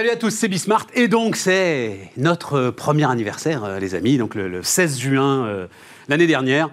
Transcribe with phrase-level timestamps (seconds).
[0.00, 0.86] Salut à tous, c'est Bismart.
[0.94, 5.66] Et donc, c'est notre premier anniversaire, euh, les amis, donc le, 16 juin euh,
[6.08, 6.70] l'année dernière.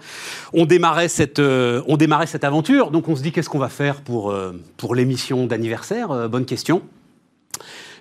[0.54, 2.90] On démarrait, cette, euh, on démarrait cette aventure.
[2.90, 4.33] Donc, on se dit, qu'est-ce qu'on va faire pour,
[4.78, 6.83] pour l'émission d'anniversaire Bonne question.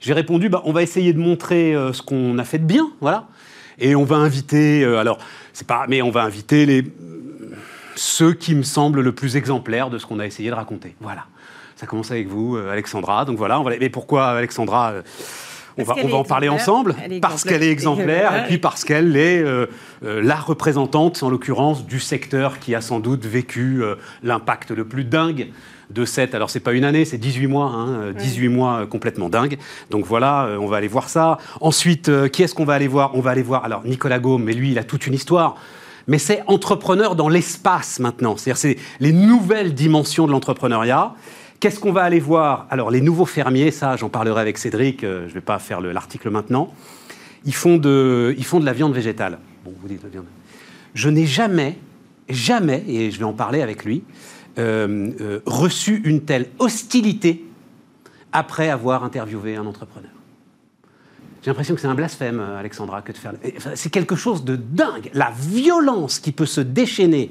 [0.01, 3.27] J'ai répondu, bah, on va essayer de montrer ce qu'on a fait de bien, voilà.
[3.81, 5.19] Et on va inviter, alors,
[5.53, 6.85] c'est pas, mais on va inviter les,
[7.97, 10.95] ceux qui me semblent le plus exemplaires de ce qu'on a essayé de raconter.
[11.01, 11.27] Voilà.
[11.77, 13.27] Ça commence avec vous, euh, Alexandra.
[13.27, 13.73] Donc voilà, on va...
[13.79, 15.03] mais pourquoi Alexandra euh,
[15.79, 19.15] on va, on va en parler ensemble parce qu'elle est exemplaire et puis parce qu'elle
[19.15, 19.67] est euh,
[20.03, 23.83] la représentante, en l'occurrence, du secteur qui a sans doute vécu
[24.23, 25.49] l'impact le plus dingue
[25.91, 26.35] de cette.
[26.35, 29.59] Alors, c'est pas une année, c'est 18 mois, hein, 18 mois complètement dingue.
[29.91, 31.37] Donc voilà, on va aller voir ça.
[31.61, 33.15] Ensuite, qui est-ce qu'on va aller voir?
[33.15, 35.57] On va aller voir, alors, Nicolas Gaume, mais lui, il a toute une histoire
[36.09, 38.37] mais c'est entrepreneur dans l'espace maintenant.
[38.37, 41.15] C'est-à-dire, c'est les nouvelles dimensions de l'entrepreneuriat.
[41.61, 42.67] Qu'est-ce qu'on va aller voir?
[42.71, 45.81] Alors, les nouveaux fermiers, ça, j'en parlerai avec Cédric, euh, je ne vais pas faire
[45.81, 46.73] l'article maintenant.
[47.45, 49.39] Ils font, de, la viande végétale.
[49.65, 50.27] Bon, vous dites la viande.
[50.95, 51.79] Je n'ai jamais,
[52.29, 54.03] jamais, et je vais en parler avec lui,
[54.59, 57.45] euh, euh, reçu une telle hostilité
[58.33, 60.11] après avoir interviewé un entrepreneur.
[61.43, 63.33] J'ai l'impression que c'est un blasphème, Alexandra, que de faire.
[63.77, 65.11] c'est quelque chose de dingue.
[65.15, 67.31] La violence qui peut se déchaîner.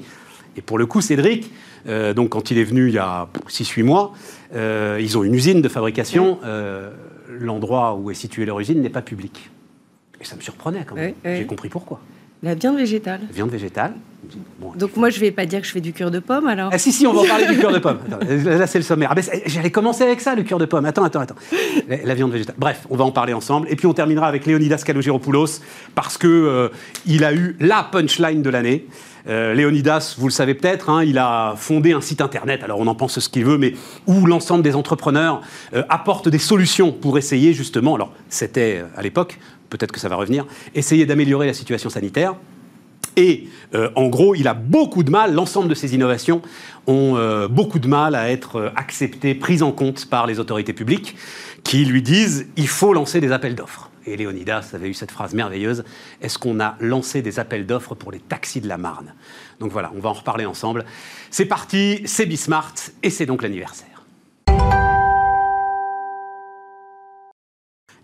[0.56, 1.52] Et pour le coup, Cédric,
[1.88, 4.12] euh, donc quand il est venu il y a 6-8 mois,
[4.54, 6.38] euh, ils ont une usine de fabrication.
[6.44, 6.90] Euh,
[7.28, 9.50] l'endroit où est située leur usine n'est pas public.
[10.20, 11.14] Et ça me surprenait quand même.
[11.24, 12.00] J'ai compris pourquoi.
[12.42, 13.20] La viande végétale.
[13.32, 13.94] Viande végétale.
[14.76, 16.78] Donc moi, je vais pas dire que je fais du cure de pomme, alors Ah
[16.78, 17.98] si, si, on va en parler du cure de pomme.
[18.44, 19.08] là, c'est le sommaire.
[19.12, 20.84] Ah, ben, j'allais commencer avec ça, le cure de pomme.
[20.84, 21.36] Attends, attends, attends.
[21.88, 22.56] La, viande végétale.
[22.58, 23.68] Bref, on va en parler ensemble.
[23.70, 25.60] Et puis on terminera avec Léonidas Kalogiropoulos,
[25.94, 26.70] parce que
[27.06, 28.86] il a eu la punchline de l'année.
[29.28, 32.86] Euh, Léonidas, vous le savez peut-être, hein, il a fondé un site internet, alors on
[32.86, 33.74] en pense ce qu'il veut, mais
[34.06, 35.40] où l'ensemble des entrepreneurs
[35.74, 40.08] euh, apportent des solutions pour essayer justement, alors c'était euh, à l'époque, peut-être que ça
[40.08, 40.46] va revenir,
[40.76, 42.34] essayer d'améliorer la situation sanitaire.
[43.18, 43.48] Et
[43.94, 46.42] en gros, il a beaucoup de mal, l'ensemble de ces innovations
[46.86, 47.16] ont
[47.48, 51.16] beaucoup de mal à être acceptées, prises en compte par les autorités publiques,
[51.64, 55.34] qui lui disent il faut lancer des appels d'offres et Léonidas avait eu cette phrase
[55.34, 55.84] merveilleuse,
[56.20, 59.14] est-ce qu'on a lancé des appels d'offres pour les taxis de la Marne?
[59.60, 60.84] Donc voilà, on va en reparler ensemble.
[61.30, 63.88] C'est parti, c'est Bismart et c'est donc l'anniversaire.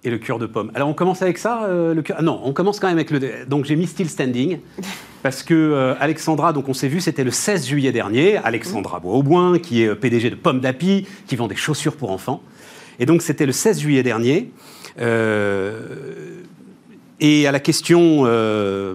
[0.04, 0.72] Et le cure de pomme.
[0.74, 2.02] Alors on commence avec ça, euh.
[2.16, 3.46] Ah non, on commence quand même avec le.
[3.46, 4.58] Donc j'ai mis Still Standing
[5.22, 8.38] parce que euh, Alexandra, donc on s'est vu, c'était le 16 juillet dernier.
[8.38, 12.42] Alexandra Bois-Auboin, qui est euh, PDG de Pomme d'Api, qui vend des chaussures pour enfants.
[12.98, 14.50] Et donc c'était le 16 juillet dernier.
[15.00, 16.42] Euh,
[17.20, 18.94] et à la question, euh,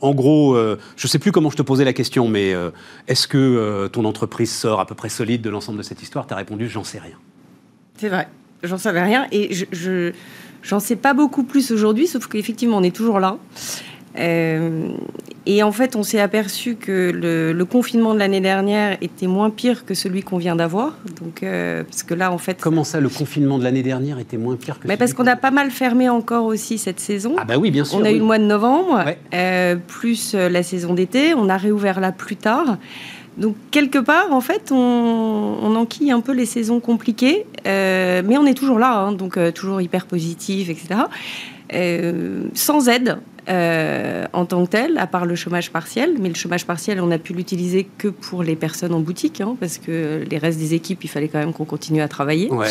[0.00, 2.54] en gros, euh, je ne sais plus comment je te posais la question, mais
[3.06, 6.26] est-ce que ton entreprise sort à peu près solide de l'ensemble de cette histoire?
[6.26, 7.16] Tu as répondu, j'en sais rien.
[7.96, 8.28] C'est vrai,
[8.62, 9.26] j'en savais rien.
[9.32, 10.12] Et je,
[10.62, 13.38] j'en sais pas beaucoup plus aujourd'hui, sauf qu'effectivement, on est toujours là.
[14.18, 14.88] Euh,
[15.46, 19.84] et en fait, on s'est aperçu que le, confinement de l'année dernière était moins pire
[19.84, 20.96] que celui qu'on vient d'avoir.
[21.20, 22.58] Donc, euh, parce que là, en fait.
[22.60, 25.36] Comment ça, le confinement de l'année dernière était moins pire que Mais Parce qu'on a
[25.36, 27.34] pas mal fermé encore aussi cette saison.
[27.38, 27.98] Ah, bah oui, bien sûr.
[27.98, 31.34] On a eu le mois de novembre, euh, plus la saison d'été.
[31.34, 32.78] On a réouvert là plus tard.
[33.36, 38.46] Donc, quelque part, en fait, on, on enquille un peu les saisons compliquées, mais on
[38.46, 41.02] est toujours là, hein, donc toujours hyper positif, etc.
[42.54, 43.18] sans aide,
[43.48, 46.16] euh, en tant que tel, à part le chômage partiel.
[46.20, 49.56] Mais le chômage partiel, on a pu l'utiliser que pour les personnes en boutique, hein,
[49.58, 52.50] parce que les restes des équipes, il fallait quand même qu'on continue à travailler.
[52.50, 52.66] Ouais.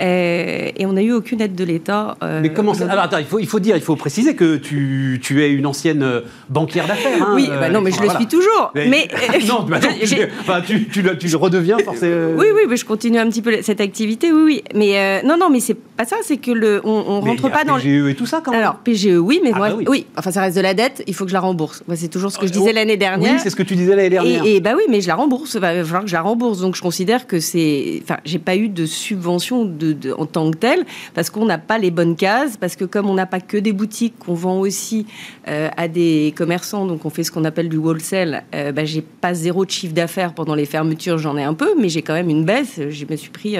[0.00, 2.16] Euh, et on n'a eu aucune aide de l'État.
[2.24, 4.56] Euh, mais comment ça Alors attends, il faut, il faut dire, il faut préciser que
[4.56, 6.04] tu, tu es une ancienne
[6.48, 7.22] banquière d'affaires.
[7.22, 8.72] Hein, oui, bah non, mais je le suis toujours.
[8.74, 9.08] Mais,
[9.46, 9.78] non, bah
[10.66, 12.36] tu, tu, tu, redevient forcément.
[12.36, 14.64] Oui, oui, mais je continue un petit peu cette activité, oui, oui.
[14.74, 17.76] Mais non, non, mais c'est pas ça, c'est que le, on, rentre pas dans.
[17.76, 18.60] PGE et tout ça quand même.
[18.60, 21.14] Alors PGE, oui, mais ah moi, bah oui enfin ça reste de la dette, il
[21.14, 21.82] faut que je la rembourse.
[21.94, 23.34] c'est toujours ce que je disais l'année dernière.
[23.34, 24.44] Oui, c'est ce que tu disais l'année dernière.
[24.44, 25.54] Et, bah oui, mais je la rembourse.
[25.54, 26.60] Il va falloir que je la rembourse.
[26.60, 30.56] Donc je considère que c'est, enfin, j'ai pas eu de subvention de, en tant que
[30.56, 30.84] telle
[31.14, 33.72] parce qu'on n'a pas les bonnes cases, parce que comme on n'a pas que des
[33.72, 35.06] boutiques, qu'on vend aussi
[35.48, 38.44] euh, à des commerçants, donc on fait ce qu'on appelle du wholesale.
[38.54, 41.74] Euh, bah, j'ai pas zéro de chiffre d'affaires pendant les fermetures, j'en ai un peu,
[41.78, 42.80] mais j'ai quand même une baisse.
[42.88, 43.56] Je me suis pris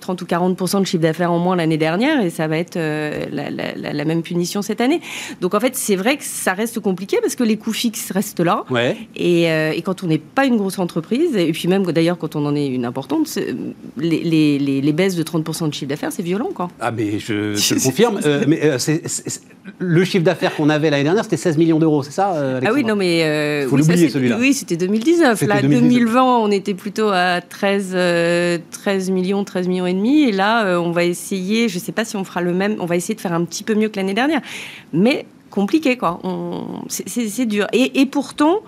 [0.00, 2.76] 30 euh, ou 40 de chiffre d'affaires en moins l'année dernière et ça va être
[2.76, 5.00] la, la, même punition cette année.
[5.40, 8.12] Donc en fait, c'est c'est vrai que ça reste compliqué parce que les coûts fixes
[8.12, 8.64] restent là.
[8.70, 8.96] Ouais.
[9.14, 12.34] Et, euh, et quand on n'est pas une grosse entreprise, et puis même d'ailleurs quand
[12.34, 13.38] on en est une importante,
[13.98, 16.70] les, les, les, les baisses de 30% de chiffre d'affaires, c'est violent, quoi.
[16.80, 17.34] Ah, mais je
[17.74, 18.20] le confirme.
[18.24, 18.78] Euh, mais euh,
[19.80, 22.34] le chiffre d'affaires qu'on avait l'année dernière, c'était 16 millions d'euros, c'est ça
[22.64, 23.66] Ah oui, non, mais.
[23.68, 24.38] Faut oui, l'oublier, celui-là.
[24.40, 25.38] Oui, c'était 2019.
[25.38, 25.92] C'était Là, 2019.
[25.92, 30.22] 2020, on était plutôt à 13, euh, 13 millions, 13 millions et demi.
[30.22, 32.86] Et là, on va essayer, je ne sais pas si on fera le même, on
[32.86, 34.40] va essayer de faire un petit peu mieux que l'année dernière.
[34.94, 36.20] Mais compliqué, quoi.
[36.88, 37.66] C'est- dur.
[37.72, 38.60] Et, et pourtant.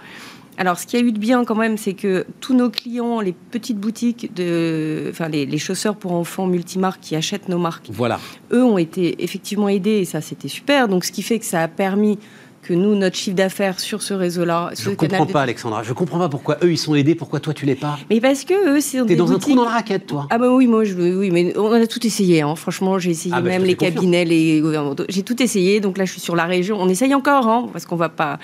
[0.57, 3.21] Alors, ce qu'il y a eu de bien quand même, c'est que tous nos clients,
[3.21, 7.89] les petites boutiques, de, enfin les, les chausseurs pour enfants multimarques qui achètent nos marques,
[7.91, 8.21] Voilà.
[8.53, 10.87] eux ont été effectivement aidés et ça c'était super.
[10.87, 12.21] Donc ce qui fait que ça a permis
[12.65, 15.83] que nous, notre chiffre d'affaires sur ce réseau-là, Je ne comprends de- pas, Alexandra.
[15.83, 17.99] Je comprends pas pourquoi eux, ils sont aidés, pourquoi toi, tu l'es pas.
[18.11, 20.27] Mais parce que eux, c'est T'es dans un trou dans la raquette, toi.
[20.31, 22.41] Ah bah oui, moi je oui, mais on a tout essayé.
[22.43, 22.55] hein.
[22.57, 23.95] Franchement, j'ai essayé Ah bah, même les confiance.
[23.95, 25.05] cabinets, les gouvernementaux.
[25.09, 25.81] J'ai tout essayé.
[25.81, 26.79] Donc là, je suis sur la région.
[26.81, 28.39] On essaye encore, hein, parce qu'on va pas.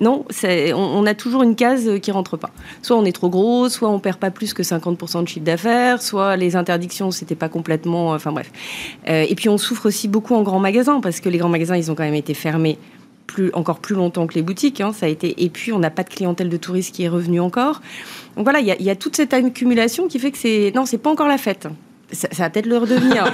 [0.00, 2.50] Non, on, on a toujours une case euh, qui rentre pas.
[2.82, 6.00] Soit on est trop gros, soit on perd pas plus que 50% de chiffre d'affaires,
[6.02, 8.10] soit les interdictions c'était pas complètement.
[8.12, 8.50] Enfin bref.
[9.08, 11.76] Euh, et puis on souffre aussi beaucoup en grands magasins parce que les grands magasins
[11.76, 12.78] ils ont quand même été fermés.
[13.26, 15.42] Plus, encore plus longtemps que les boutiques, hein, ça a été.
[15.44, 17.80] Et puis on n'a pas de clientèle de touristes qui est revenue encore.
[18.36, 20.72] Donc voilà, il y, a- il y a toute cette accumulation qui fait que c'est
[20.74, 21.66] non, c'est pas encore la fête.
[22.12, 23.24] Ça, ça va peut-être le redevenir.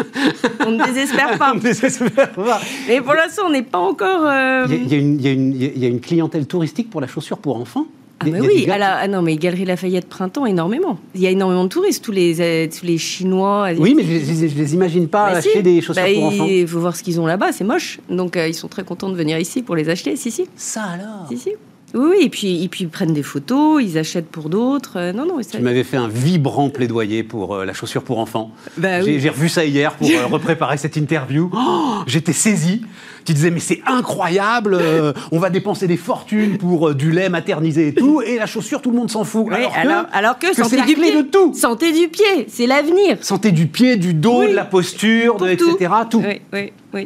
[0.66, 1.52] on ne désespère pas.
[1.54, 2.60] On désespère pas.
[2.86, 4.26] Mais pour l'instant, on n'est pas encore.
[4.26, 7.86] euh, y y il y a une clientèle touristique pour la chaussure pour enfants?
[8.26, 10.98] Ah, oui, à la- ah non, mais Galerie Lafayette Printemps, énormément.
[11.14, 13.68] Il y a énormément de touristes, tous les, euh, tous les Chinois.
[13.78, 15.62] Oui, mais je, je les imagine pas Bah, acheter si.
[15.62, 16.46] des chaussures Bah, pour enfants.
[16.48, 18.00] Il faut voir ce qu'ils ont là-bas, c'est moche.
[18.08, 20.16] Donc euh, ils sont très contents de venir ici pour les acheter.
[20.16, 20.46] Si, si.
[20.56, 21.50] Ça alors si, si.
[21.94, 24.92] Oui, oui, et puis, et puis ils prennent des photos, ils achètent pour d'autres.
[24.96, 28.18] Euh, non, non, ça- Tu m'avais fait un vibrant plaidoyer pour euh, la chaussure pour
[28.18, 28.50] enfants.
[28.78, 29.28] Bah J'ai oui.
[29.28, 31.50] revu ça hier pour euh, repréparer cette interview.
[31.54, 32.82] Oh, J'étais saisi.
[33.24, 37.28] Tu disais, mais c'est incroyable, euh, on va dépenser des fortunes pour euh, du lait
[37.28, 39.46] maternisé et tout, et la chaussure, tout le monde s'en fout.
[39.48, 41.14] Oui, alors, alors, que, alors que, que c'est santé la du pied.
[41.14, 41.54] de tout.
[41.54, 43.18] Santé du pied, c'est l'avenir.
[43.20, 44.48] Santé du pied, du dos, Oui.
[44.50, 45.92] de la posture, de, etc.
[46.10, 46.20] Tout.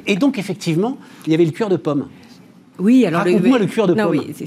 [0.07, 0.97] Et donc, effectivement,
[1.27, 2.07] il y avait le cuir de pomme.
[2.79, 4.19] Oui, alors Raconte-moi le cuir de non, pomme.
[4.19, 4.47] oui,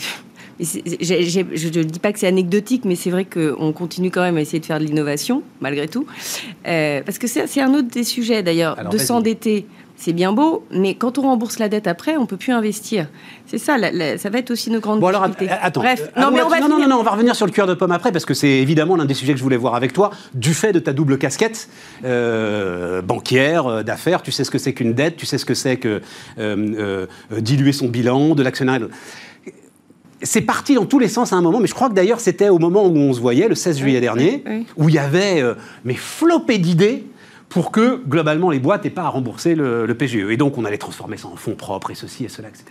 [0.60, 4.42] je ne dis pas que c'est anecdotique, mais c'est vrai qu'on continue quand même à
[4.42, 6.06] essayer de faire de l'innovation, malgré tout.
[6.68, 8.78] Euh, parce que c'est un autre des sujets, d'ailleurs.
[8.90, 9.66] De s'endetter,
[9.96, 13.08] c'est bien beau, mais quand on rembourse la dette après, on peut plus investir.
[13.46, 15.82] C'est ça, la- la- ça va être aussi nos grandes Bon alors att- attends.
[15.82, 17.46] Bref, Euh, non, ah, mais bon, on va non, non, non, on va revenir sur
[17.46, 19.58] le cuir de pomme après parce que c'est évidemment l'un des sujets que je voulais
[19.58, 21.68] voir avec toi du fait de ta double casquette
[22.06, 24.22] euh, bancaire euh, d'affaires.
[24.22, 26.02] Tu sais ce que c'est qu'une dette, tu sais ce que c'est que
[26.38, 28.88] euh, euh, diluer son bilan, de l'actionnariat.
[30.22, 32.50] C'est parti dans tous les sens à un moment, mais je crois que d'ailleurs c'était
[32.50, 34.66] au moment où on se voyait, le 16 juillet dernier, oui.
[34.76, 35.56] où il y avait euh,
[35.86, 37.06] mais flopé d'idées
[37.48, 40.30] pour que globalement les boîtes n'aient pas à rembourser le, le PGE.
[40.30, 42.66] Et donc on allait transformer ça en fonds propres et ceci et cela, etc.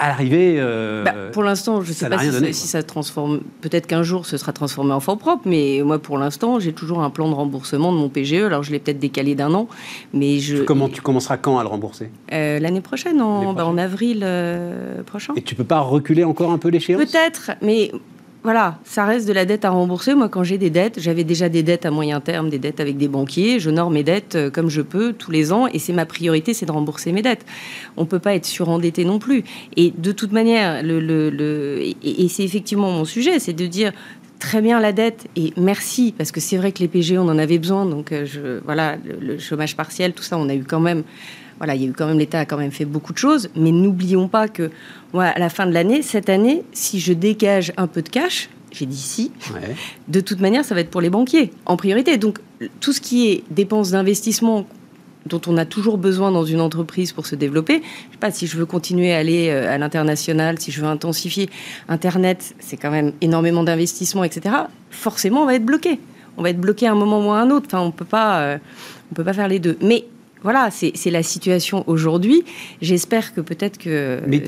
[0.00, 2.82] À l'arrivée, euh, Bah, pour l'instant, je ne sais pas si, donné, ça, si ça
[2.82, 3.40] transforme.
[3.60, 7.02] Peut-être qu'un jour, ce sera transformé en fonds propres, mais moi, pour l'instant, j'ai toujours
[7.02, 8.42] un plan de remboursement de mon PGE.
[8.44, 9.68] Alors, je l'ai peut-être décalé d'un an,
[10.14, 10.62] mais je.
[10.64, 12.10] comment tu commenceras quand à le rembourser?
[12.32, 15.34] Euh, L'année prochaine, en, bah, en avril euh, prochain.
[15.36, 17.02] Et tu peux pas reculer encore un peu l'échéance?
[17.04, 17.92] Peut-être, mais
[18.42, 20.14] voilà, ça reste de la dette à rembourser.
[20.14, 22.96] Moi, quand j'ai des dettes, j'avais déjà des dettes à moyen terme, des dettes avec
[22.96, 23.60] des banquiers.
[23.60, 26.54] Je honore mes dettes euh, comme je peux tous les ans, et c'est ma priorité,
[26.54, 27.44] c'est de rembourser mes dettes.
[27.98, 29.44] On peut pas être surendetté non plus.
[29.76, 33.92] Et de toute manière, et, c'est effectivement mon sujet, c'est de dire
[34.38, 37.36] très bien la dette et merci parce que c'est vrai que les PGE on en
[37.36, 41.02] avait besoin donc euh, voilà le chômage partiel tout ça on a eu quand même
[41.60, 43.48] voilà il y a eu quand même l'État a quand même fait beaucoup de choses
[43.54, 44.70] mais n'oublions pas que
[45.12, 48.48] moi à la fin de l'année cette année si je dégage un peu de cash
[48.72, 49.74] j'ai dit si Ouais.
[50.08, 52.18] de toute manière, ça va être pour les banquiers en priorité.
[52.18, 52.38] Donc,
[52.78, 54.64] tout ce qui est dépenses d'investissement
[55.26, 57.82] dont on a toujours besoin dans une entreprise pour se développer.
[57.82, 60.86] Je sais pas si je veux continuer à aller euh, à l'international, si je veux
[60.86, 61.50] intensifier
[61.88, 64.54] Internet, c'est quand même énormément d'investissements, etc.
[64.90, 65.98] Forcément, on va être bloqué.
[66.36, 67.66] On va être bloqué à un moment ou à un autre.
[67.66, 68.58] Enfin, on peut pas, euh,
[69.10, 69.76] on peut pas faire les deux.
[69.82, 70.04] Mais
[70.42, 72.44] voilà, c'est la situation aujourd'hui.
[72.80, 74.20] J'espère que peut-être que.
[74.26, 74.42] Mais,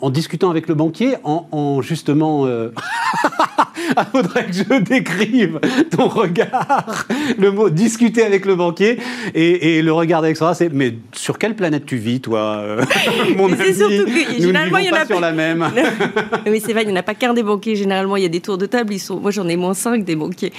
[0.00, 2.46] en discutant avec le banquier, en, en justement.
[2.46, 2.70] Euh...
[3.96, 7.06] ah, faudrait que je décrive ton regard.
[7.38, 8.98] Le mot discuter avec le banquier
[9.34, 12.84] et, et le regard d'Alexandra, c'est mais sur quelle planète tu vis, toi, euh,
[13.36, 15.20] mon Mais c'est ami surtout que, Nous généralement, il y en pas a sur pas-
[15.20, 15.66] la même.
[16.46, 17.76] mais c'est vrai, il n'y en a pas qu'un des banquiers.
[17.76, 18.92] Généralement, il y a des tours de table.
[18.94, 19.18] Ils sont...
[19.20, 20.52] Moi, j'en ai moins cinq des banquiers.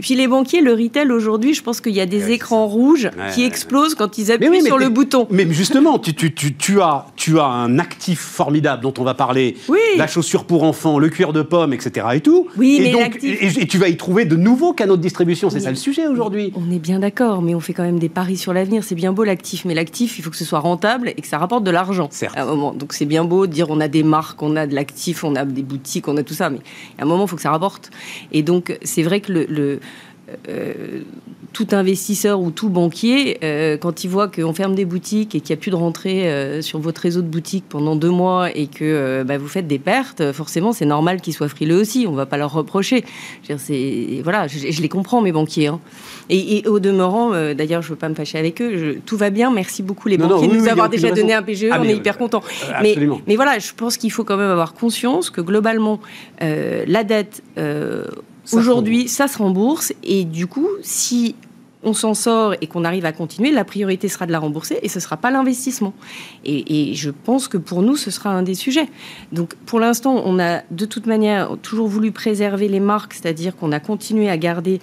[0.00, 3.04] Puis les banquiers, le retail aujourd'hui, je pense qu'il y a des Ouais, écrans rouges
[3.16, 5.26] Ouais, qui ouais, explosent quand ils appuient Mais oui, mais sur le bouton.
[5.30, 9.14] Mais justement, tu, tu, tu, tu as, tu as un actif formidable dont on va
[9.14, 9.56] parler.
[9.68, 9.78] Oui.
[9.96, 12.06] La chaussure pour enfants, le cuir de pomme, etc.
[12.14, 12.48] Et tout.
[12.56, 15.50] Oui, et donc, et, et tu vas y trouver de nouveaux canaux de distribution.
[15.50, 16.52] C'est ça le sujet aujourd'hui.
[16.56, 18.84] On est bien d'accord, mais on fait quand même des paris sur l'avenir.
[18.84, 21.38] C'est bien beau l'actif, mais l'actif, il faut que ce soit rentable et que ça
[21.38, 22.72] rapporte de l'argent à un moment.
[22.72, 25.36] Donc c'est bien beau de dire on a des marques, on a de l'actif, on
[25.36, 26.60] a des boutiques, on a tout ça, mais
[26.98, 27.90] à un moment, il faut que ça rapporte.
[28.32, 29.80] Et donc c'est vrai que le
[30.48, 31.02] euh,
[31.52, 35.54] tout investisseur ou tout banquier, euh, quand il voit qu'on ferme des boutiques et qu'il
[35.54, 38.66] n'y a plus de rentrée euh, sur votre réseau de boutiques pendant deux mois et
[38.66, 42.06] que bah, vous faites des pertes, forcément, c'est normal qu'ils soient frileux aussi.
[42.06, 43.04] On ne va pas leur reprocher.
[43.48, 45.68] Je, voilà, je, les comprends, mes banquiers.
[45.68, 45.80] Hein.
[46.28, 48.98] Et, au demeurant, d'ailleurs, je ne veux pas me fâcher avec eux.
[49.04, 49.50] tout va bien.
[49.50, 51.66] Merci beaucoup, les banquiers, de nous avoir déjà donné un PGE.
[51.70, 52.42] Ah, on est hyper contents.
[52.82, 56.00] Mais, mais, voilà, je pense qu'il faut quand même avoir conscience que globalement,
[56.40, 57.42] la dette
[58.52, 61.34] Aujourd'hui, ça se rembourse et du coup, si
[61.82, 64.88] on s'en sort et qu'on arrive à continuer, la priorité sera de la rembourser et
[64.88, 65.94] ce ne sera pas l'investissement.
[66.44, 68.88] Et, je pense que pour nous, ce sera un des sujets.
[69.32, 73.72] Donc pour l'instant, on a de toute manière toujours voulu préserver les marques, c'est-à-dire qu'on
[73.72, 74.80] a continué à garder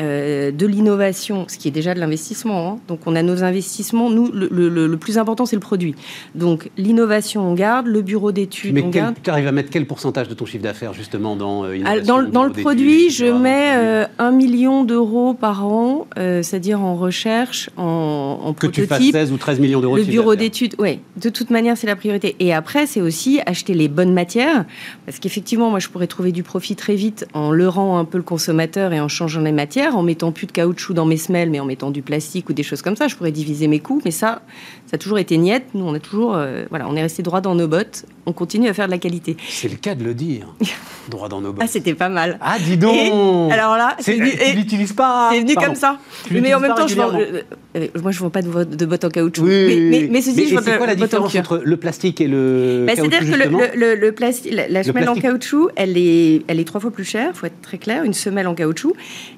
[0.00, 2.72] euh, de l'innovation, ce qui est déjà de l'investissement.
[2.72, 2.78] Hein.
[2.88, 4.10] Donc on a nos investissements.
[4.10, 5.94] Nous, le, plus important, c'est le produit.
[6.34, 7.86] Donc l'innovation, on garde.
[7.86, 9.16] Le bureau d'études, on garde.
[9.22, 12.44] Tu arrives à mettre quel pourcentage de ton chiffre d'affaires justement dans euh, Dans, dans
[12.44, 18.52] le produit, je mets euh, un million d'euros par an, c'est-à-dire en recherche, en, en
[18.54, 19.96] que tu fasses 16 ou 13 millions d'euros.
[19.96, 21.00] Le bureau d'études, oui.
[21.16, 22.36] De toute manière, c'est la priorité.
[22.40, 24.64] Et après, c'est aussi acheter les bonnes matières,
[25.06, 28.24] parce qu'effectivement, moi, je pourrais trouver du profit très vite en leurrant un peu le
[28.24, 31.60] consommateur et en changeant les matières en mettant plus de caoutchouc dans mes semelles, mais
[31.60, 33.08] en mettant du plastique ou des choses comme ça.
[33.08, 34.42] Je pourrais diviser mes coûts, mais ça,
[34.90, 35.66] ça a toujours été niette.
[35.74, 38.06] Nous, on a toujours, euh, voilà, on est resté droit dans nos bottes.
[38.26, 39.36] On continue à faire de la qualité.
[39.48, 40.52] C'est le cas de le dire.
[41.08, 41.62] droit dans nos bottes.
[41.64, 42.38] Ah, c'était pas mal.
[42.40, 43.52] Ah, dis donc.
[43.52, 45.30] alors là, c'est venu, tu l'utilises pas.
[45.32, 45.98] C'est venu comme ça.
[46.30, 47.42] Mais en même temps, je euh,
[47.76, 49.44] euh, moi, je ne vends pas de, bottes en caoutchouc.
[49.44, 53.20] mais, mais, ceci, je C'est quoi la différence entre le plastique et le bah, C'est-à-dire
[53.20, 57.04] que le, le, plastique, la, semelle en caoutchouc, elle est, elle est trois fois plus
[57.04, 57.30] chère.
[57.32, 58.02] Il faut être très clair.
[58.02, 58.94] Une semelle en caoutchouc.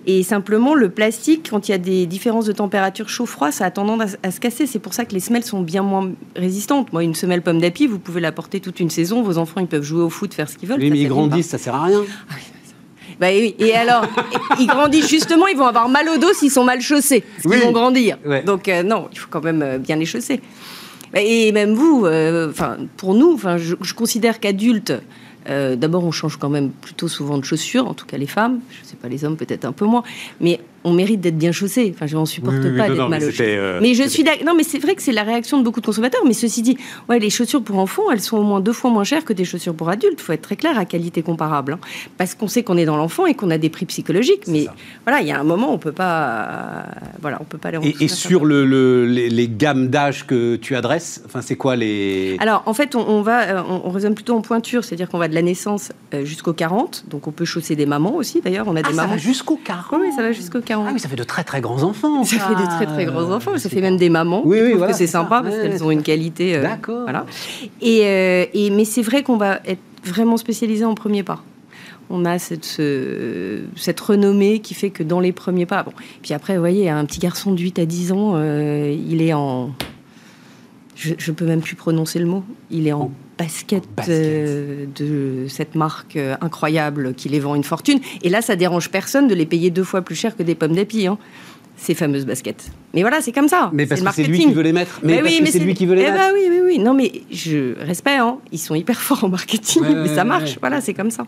[0.06, 3.70] Et simplement, le plastique quand il y a des différences de température chaud-froid, ça a
[3.70, 4.66] tendance à, se casser.
[4.66, 6.92] C'est pour ça que les semelles sont bien moins résistantes.
[6.92, 9.22] Moi, une semelle pomme d'api, vous pouvez la porter toute une saison.
[9.22, 10.80] Vos enfants, ils peuvent jouer au foot, faire ce qu'ils veulent.
[10.80, 12.02] mais ils grandissent, ça sert à rien.
[12.30, 12.34] Ah
[13.20, 14.04] bah et alors,
[14.58, 17.64] ils grandissent justement, ils vont avoir mal au dos s'ils sont mal chaussés, parce qu'ils
[17.64, 18.18] vont grandir.
[18.44, 20.40] Donc euh, non, il faut quand même euh, bien les chausser.
[21.14, 22.52] Et même vous, euh,
[22.96, 24.94] pour nous, enfin je, je considère qu'adultes,
[25.46, 28.60] d'abord on change quand même plutôt souvent de chaussures, en tout cas les femmes.
[28.70, 30.02] Je ne sais pas les hommes peut-être un peu moins,
[30.40, 31.92] mais on mérite d'être bien chaussé.
[31.94, 33.56] Enfin, je n'en supporte pas d'être mal chaussé.
[33.56, 35.86] Euh, mais je suis non, mais c'est vrai que c'est la réaction de beaucoup de
[35.86, 36.22] consommateurs.
[36.26, 36.76] Mais ceci dit,
[37.08, 39.44] ouais, les chaussures pour enfants, elles sont au moins deux fois moins chères que des
[39.44, 40.18] chaussures pour adultes.
[40.18, 41.78] Il faut être très clair à qualité comparable, hein.
[42.18, 44.46] parce qu'on sait qu'on est dans l'enfant et qu'on a des prix psychologiques.
[44.48, 44.66] Mais
[45.04, 46.86] voilà, il y a un moment, on peut pas,
[47.20, 47.78] voilà, on peut pas les.
[47.88, 48.64] Et, et sur le,
[49.06, 53.42] les, gammes d'âge que tu adresses, enfin, c'est quoi les Alors, en fait, on, va,
[53.42, 57.04] euh, on, raisonne plutôt en pointure, c'est-à-dire qu'on va de la naissance euh, jusqu'au 40.
[57.08, 58.40] Donc, on peut chausser des mamans aussi.
[58.40, 59.18] D'ailleurs, on a des ah, mamans.
[59.18, 60.00] jusqu'au 40.
[60.00, 60.71] Oui, ça va jusqu'au 40.
[60.74, 62.24] Ah oui, ça fait de très très grands enfants.
[62.24, 63.56] Ça, fait de très très grands enfants.
[63.58, 64.42] Ça fait même des mamans.
[64.44, 66.56] Oui, oui, voilà, que c'est sympa parce qu'elles ont une qualité.
[66.56, 67.02] Euh, D'accord.
[67.02, 67.26] Voilà.
[67.80, 71.42] Et, euh, et, mais c'est vrai qu'on va être vraiment spécialisé en premier pas
[72.10, 72.80] on a cette,
[73.76, 75.82] cette renommée qui fait que dans les premiers pas.
[75.82, 75.92] Bon.
[76.20, 79.32] Puis après, vous voyez, un petit garçon de 8 à 10 ans, euh, il est
[79.32, 79.70] en.
[80.94, 82.44] Je ne peux même plus prononcer le mot.
[82.70, 88.00] Il est en basket, euh, de cette marque euh, incroyable qui les vend une fortune.
[88.22, 90.74] Et là, ça dérange personne de les payer deux fois plus cher que des pommes
[90.74, 91.06] d'api.
[91.06, 91.18] Hein
[91.76, 92.70] ces fameuses baskets.
[92.94, 93.70] Mais voilà, c'est comme ça.
[93.72, 95.00] Mais parce que c'est lui qui veut les mettre.
[95.02, 96.16] Mais, oui, c'est lui qui veut les eh mettre.
[96.16, 96.78] Bah oui, oui, oui.
[96.78, 98.20] Non, mais je respecte.
[98.20, 98.38] Hein.
[98.52, 100.58] Ils sont hyper forts en marketing, mais ça marche.
[100.60, 101.26] Voilà, c'est comme ça.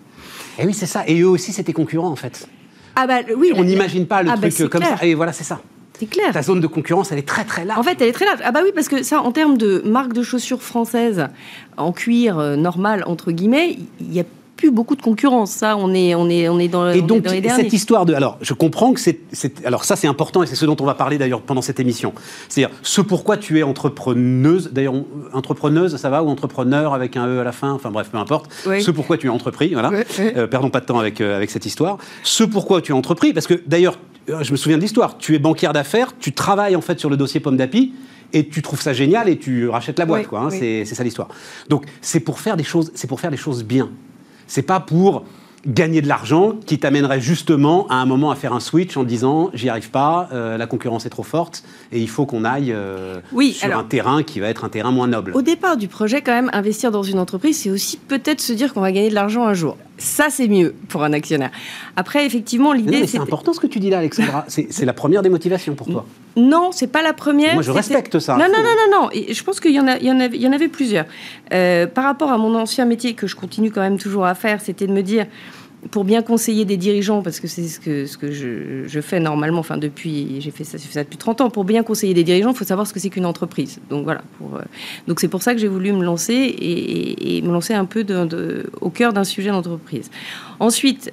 [0.59, 1.03] Et oui, c'est ça.
[1.07, 2.49] Et eux aussi, c'était concurrents, en fait.
[2.95, 3.53] Ah bah oui.
[3.57, 4.99] On n'imagine pas le ah bah, truc comme ça.
[5.03, 5.61] Et voilà, c'est ça.
[5.99, 6.33] C'est clair.
[6.33, 7.79] Ta zone de concurrence, elle est très très large.
[7.79, 8.41] En fait, elle est très large.
[8.43, 11.29] Ah bah oui, parce que ça, en termes de marque de chaussures françaises
[11.77, 14.25] en cuir euh, normal entre guillemets, il y a
[14.57, 15.51] plus beaucoup de concurrence.
[15.51, 17.65] Ça, on est, on est, on est dans, et donc, dans les derniers.
[17.65, 18.15] cette histoire de.
[18.15, 19.21] Alors, je comprends que c'est.
[19.65, 22.13] Alors, ça, c'est important et c'est ce dont on va parler d'ailleurs pendant cette émission.
[22.49, 24.71] C'est-à-dire, ce pourquoi tu es entrepreneuse.
[24.73, 24.95] D'ailleurs,
[25.33, 28.51] entrepreneuse, ça va Ou entrepreneur avec un E à la fin Enfin, bref, peu importe.
[28.65, 29.73] Ce pourquoi tu es entrepris.
[29.73, 29.91] Voilà.
[30.19, 31.99] Euh, perdons pas de temps avec, euh, avec cette histoire.
[32.23, 33.33] Ce pourquoi tu es entrepris.
[33.33, 33.99] Parce que d'ailleurs,
[34.31, 35.19] euh, je me souviens de l'histoire.
[35.19, 37.93] Tu es banquière d'affaires, tu travailles en fait sur le dossier Pomme d'Api
[38.33, 40.41] et tu trouves ça génial et tu rachètes la boîte, quoi.
[40.41, 41.29] Hein, c'est ça l'histoire.
[41.69, 43.91] Donc c'est pour faire des choses, c'est pour faire des choses bien.
[44.47, 45.25] C'est pas pour
[45.67, 49.51] gagner de l'argent qui t'amènerait justement à un moment à faire un switch en disant
[49.55, 53.21] j'y arrive pas, euh, la concurrence est trop forte et il faut qu'on aille euh,
[53.53, 55.33] sur un terrain qui va être un terrain moins noble.
[55.35, 58.75] Au départ du projet, quand même, investir dans une entreprise, c'est aussi peut-être se dire
[58.75, 59.77] qu'on va gagner de l'argent un jour.
[59.97, 61.51] Ça, c'est mieux pour un actionnaire.
[61.97, 63.07] Après, effectivement, l'idée.
[63.07, 64.45] C'est important ce que tu dis là, Alexandra.
[64.49, 66.05] c'est la première des motivations pour toi.
[66.37, 67.55] Non, c'est pas la première.
[67.55, 68.37] Moi, je respecte ça.
[68.37, 69.09] Non, non, non, non, non.
[69.13, 70.69] Et je pense qu'il y, en a, il y, en avait, il y en avait
[70.69, 71.05] plusieurs.
[71.53, 74.61] Euh, par rapport à mon ancien métier que je continue quand même toujours à faire,
[74.61, 75.27] c'était de me dire
[75.91, 80.41] pour bien conseiller des dirigeants, parce que c'est ce que, je, fais normalement, enfin depuis,
[80.41, 82.93] j'ai fait ça, depuis 30 ans, pour bien conseiller des dirigeants, il faut savoir ce
[82.93, 83.81] que c'est qu'une entreprise.
[83.91, 84.61] Donc voilà, euh,
[85.07, 88.05] donc c'est pour ça que j'ai voulu me lancer et, me lancer un peu
[88.81, 90.11] au cœur d'un sujet d'entreprise.
[90.61, 91.13] Ensuite,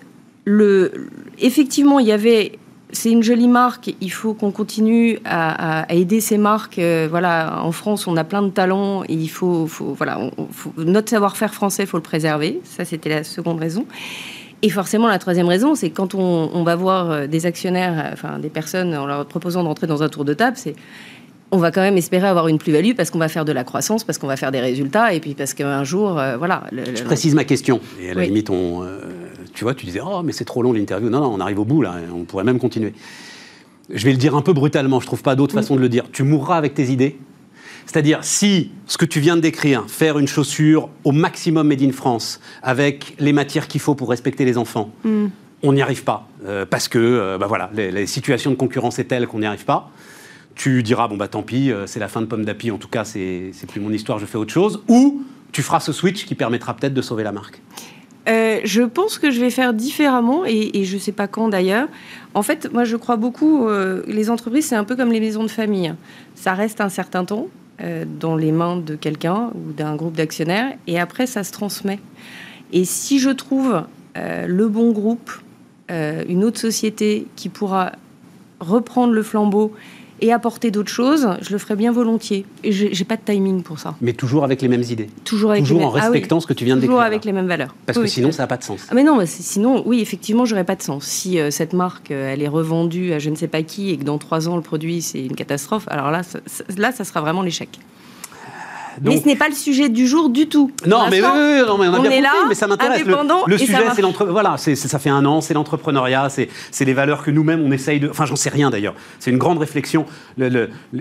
[1.39, 2.53] effectivement, il y avait
[2.93, 3.93] c'est une jolie marque.
[4.01, 6.79] Il faut qu'on continue à, aider ces marques.
[6.79, 10.19] Euh, voilà, en France, on a plein de talents il faut, voilà,
[10.77, 12.59] notre savoir-faire français, il faut le préserver.
[12.63, 13.85] Ça, c'était la seconde raison.
[14.63, 18.13] Et forcément, la troisième raison, c'est quand on, on, va voir euh, des actionnaires, euh,
[18.13, 20.75] enfin des personnes, en leur proposant d'entrer dans un tour de table, c'est
[21.51, 24.03] on va quand même espérer avoir une plus-value parce qu'on va faire de la croissance,
[24.03, 26.63] parce qu'on va faire des résultats, et puis parce qu'un jour, euh, voilà.
[26.71, 26.95] Le, le...
[26.95, 27.81] Je précise ma question.
[28.01, 28.27] Et à la oui.
[28.27, 28.99] limite, on, euh,
[29.53, 31.09] tu vois, tu disais, oh, mais c'est trop long l'interview.
[31.09, 32.93] Non, non, on arrive au bout là, on pourrait même continuer.
[33.89, 35.61] Je vais le dire un peu brutalement, je trouve pas d'autre oui.
[35.61, 36.05] façon de le dire.
[36.13, 37.17] Tu mourras avec tes idées.
[37.85, 41.91] C'est-à-dire, si ce que tu viens de décrire, faire une chaussure au maximum made in
[41.91, 45.27] France, avec les matières qu'il faut pour respecter les enfants, mm.
[45.63, 46.27] on n'y arrive pas.
[46.45, 49.45] Euh, parce que, euh, bah voilà, les, les, situations de concurrence est telle qu'on n'y
[49.45, 49.91] arrive pas.
[50.55, 52.87] Tu diras, bon, bah tant pis, euh, c'est la fin de Pomme d'Api, en tout
[52.87, 54.83] cas, c'est plus mon histoire, je fais autre chose.
[54.87, 57.61] Ou tu feras ce switch qui permettra peut-être de sauver la marque.
[58.29, 61.49] Euh, je pense que je vais faire différemment et, et je ne sais pas quand
[61.49, 61.87] d'ailleurs.
[62.33, 65.43] En fait, moi je crois beaucoup, euh, les entreprises c'est un peu comme les maisons
[65.43, 65.93] de famille.
[66.35, 67.47] Ça reste un certain temps
[68.05, 71.99] dans les mains de quelqu'un ou d'un groupe d'actionnaires et après ça se transmet.
[72.73, 73.83] Et si je trouve
[74.17, 75.31] euh, le bon groupe,
[75.89, 77.93] euh, une autre société qui pourra
[78.59, 79.73] reprendre le flambeau
[80.21, 82.45] et apporter d'autres choses, je le ferai bien volontiers.
[82.63, 83.95] Et je n'ai pas de timing pour ça.
[84.01, 86.41] Mais toujours avec les mêmes idées Toujours, avec toujours les en respectant ah, oui.
[86.43, 86.97] ce que tu viens de toujours décrire.
[86.97, 87.75] Toujours avec les mêmes valeurs.
[87.85, 88.85] Parce oui, que sinon, ça n'a pas de sens.
[88.89, 91.05] Ah mais non, sinon, oui, effectivement, j'aurais pas de sens.
[91.05, 93.97] Si euh, cette marque, euh, elle est revendue à je ne sais pas qui et
[93.97, 96.39] que dans trois ans, le produit, c'est une catastrophe, alors là, ça,
[96.77, 97.79] là, ça sera vraiment l'échec.
[98.99, 99.13] Donc...
[99.13, 100.71] Mais ce n'est pas le sujet du jour du tout.
[100.85, 102.67] Non, mais, oui, oui, non, mais on a on bien est compris, là, mais ça
[102.67, 103.05] m'intéresse.
[103.05, 103.15] Le,
[103.47, 104.31] le sujet, c'est l'entreprise.
[104.31, 108.09] Voilà, ça fait un an, c'est l'entrepreneuriat, c'est les valeurs que nous-mêmes on essaye de.
[108.09, 108.95] Enfin, j'en sais rien d'ailleurs.
[109.19, 110.05] C'est une grande réflexion.
[110.37, 110.99] Le, le, euh,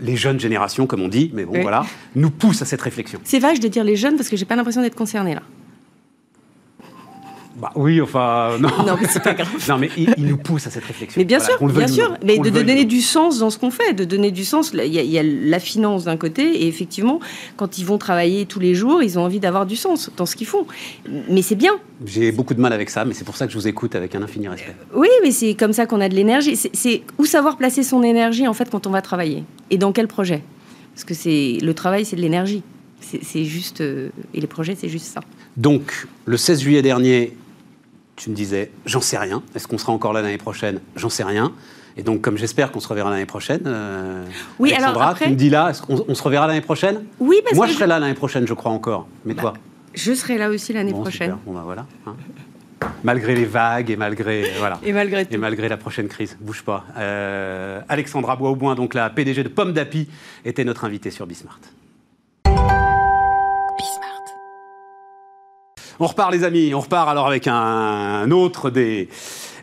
[0.00, 1.62] les jeunes générations, comme on dit, mais bon, oui.
[1.62, 3.20] voilà, nous poussent à cette réflexion.
[3.24, 5.42] C'est vache de dire les jeunes parce que j'ai pas l'impression d'être concernée là.
[7.60, 8.68] Bah oui, enfin non.
[8.86, 9.48] Non, mais c'est pas grave.
[9.68, 11.18] non, mais il, il, nous pousse à cette réflexion.
[11.18, 12.16] Mais bien voilà, sûr, bien sûr.
[12.24, 14.70] Mais de, donner du sens dans ce qu'on fait, de donner du sens.
[14.72, 17.20] Il y a, il y a la finance d'un côté, et effectivement,
[17.56, 20.36] quand ils vont travailler tous les jours, ils ont envie d'avoir du sens dans ce
[20.36, 20.66] qu'ils font.
[21.28, 21.72] Mais c'est bien.
[22.06, 24.14] J'ai beaucoup de mal avec ça, mais c'est pour ça que je vous écoute avec
[24.14, 24.76] un infini respect.
[24.94, 26.56] Oui, mais c'est comme ça qu'on a de l'énergie.
[26.56, 30.06] C'est où savoir placer son énergie en fait quand on va travailler et dans quel
[30.06, 30.42] projet?
[30.94, 32.62] Parce que c'est le travail, c'est de l'énergie.
[33.00, 35.20] C'est juste euh, et les projets, c'est juste ça.
[35.56, 37.36] Donc, le 16 juillet dernier,
[38.18, 39.42] tu me disais, j'en sais rien.
[39.54, 40.80] Est-ce qu'on sera encore là l'année prochaine?
[40.96, 41.52] J'en sais rien.
[41.96, 44.24] Et donc, comme j'espère qu'on se reverra l'année prochaine, euh,
[44.58, 45.24] oui, Alexandra, alors après...
[45.26, 47.04] tu me dis là, est-ce qu'on on se reverra l'année prochaine?
[47.18, 49.08] Oui, parce Moi, que je serai là l'année prochaine, je crois encore.
[49.24, 49.54] Mais bah, toi?
[49.94, 51.30] Je serai là aussi l'année bon, prochaine.
[51.30, 51.44] Super.
[51.44, 51.86] Bon, bah voilà.
[52.06, 52.14] Hein.
[53.02, 55.34] malgré les vagues et malgré voilà et malgré tout.
[55.34, 56.84] et malgré la prochaine crise, bouge pas.
[56.96, 60.08] Euh, Alexandra Boisauboin, donc la PDG de Pomme d'Api,
[60.44, 61.58] était notre invitée sur Bismart.
[66.00, 69.08] On repart les amis, on repart alors avec un autre des,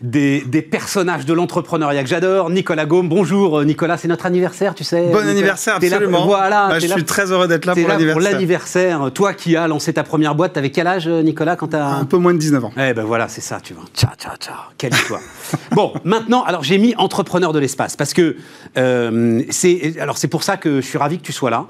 [0.02, 3.08] des, des personnages de l'entrepreneuriat que j'adore, Nicolas Gaume.
[3.08, 5.04] Bonjour Nicolas, c'est notre anniversaire, tu sais.
[5.04, 5.30] Bon Nicolas.
[5.30, 6.20] anniversaire, absolument.
[6.20, 8.14] Là, voilà, bah, je là, suis très heureux d'être là pour l'anniversaire.
[8.14, 9.12] pour l'anniversaire.
[9.14, 11.86] Toi qui as lancé ta première boîte, t'avais quel âge Nicolas quand as...
[11.86, 12.72] Un peu moins de 19 ans.
[12.76, 13.86] Eh ben voilà, c'est ça, tu vois.
[13.94, 14.56] Ciao, ciao, ciao.
[14.78, 15.22] Quelle histoire.
[15.72, 18.36] bon, maintenant, alors j'ai mis entrepreneur de l'espace parce que
[18.78, 21.68] euh, c'est alors c'est pour ça que je suis ravi que tu sois là.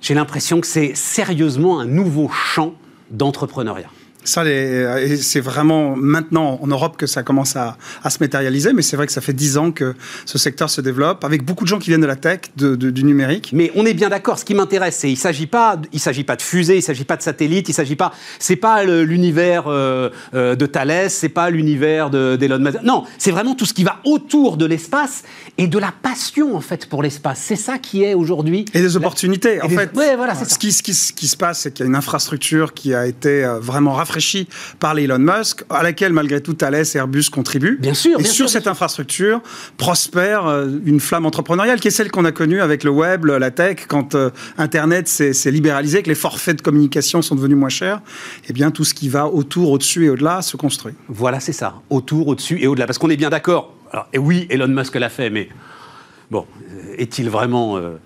[0.00, 2.74] J'ai l'impression que c'est sérieusement un nouveau champ
[3.10, 3.88] d'entrepreneuriat.
[4.24, 4.44] Ça,
[5.20, 9.06] c'est vraiment maintenant en Europe que ça commence à, à se matérialiser, mais c'est vrai
[9.06, 9.94] que ça fait dix ans que
[10.26, 12.90] ce secteur se développe, avec beaucoup de gens qui viennent de la tech, de, de,
[12.90, 13.50] du numérique.
[13.54, 14.38] Mais on est bien d'accord.
[14.38, 17.16] Ce qui m'intéresse, c'est il s'agit pas, il s'agit pas de fusée, il s'agit pas
[17.16, 22.10] de satellite, il s'agit pas, c'est pas l'univers euh, euh, de Thales, c'est pas l'univers
[22.10, 22.82] d'Elon Musk.
[22.82, 25.22] Non, c'est vraiment tout ce qui va autour de l'espace
[25.56, 27.40] et de la passion en fait pour l'espace.
[27.42, 28.66] C'est ça qui est aujourd'hui.
[28.74, 29.54] Et des opportunités.
[29.54, 29.76] Et en des...
[29.76, 31.88] fait, ouais, voilà, ce qui, ce, qui, ce qui se passe, c'est qu'il y a
[31.88, 34.48] une infrastructure qui a été vraiment rafraîchie
[34.80, 37.76] par Elon Musk, à laquelle malgré tout Thales et Airbus contribuent.
[37.78, 38.18] Bien sûr.
[38.18, 39.40] Et bien sur sûr, cette infrastructure
[39.76, 43.50] prospère euh, une flamme entrepreneuriale qui est celle qu'on a connue avec le web, la
[43.50, 48.00] tech, quand euh, Internet s'est libéralisé, que les forfaits de communication sont devenus moins chers.
[48.48, 50.94] Eh bien, tout ce qui va autour, au-dessus et au-delà se construit.
[51.08, 51.74] Voilà, c'est ça.
[51.90, 52.86] Autour, au-dessus et au-delà.
[52.86, 53.74] Parce qu'on est bien d'accord.
[54.12, 55.48] Et oui, Elon Musk l'a fait, mais
[56.30, 56.46] bon,
[56.96, 57.96] est-il vraiment euh,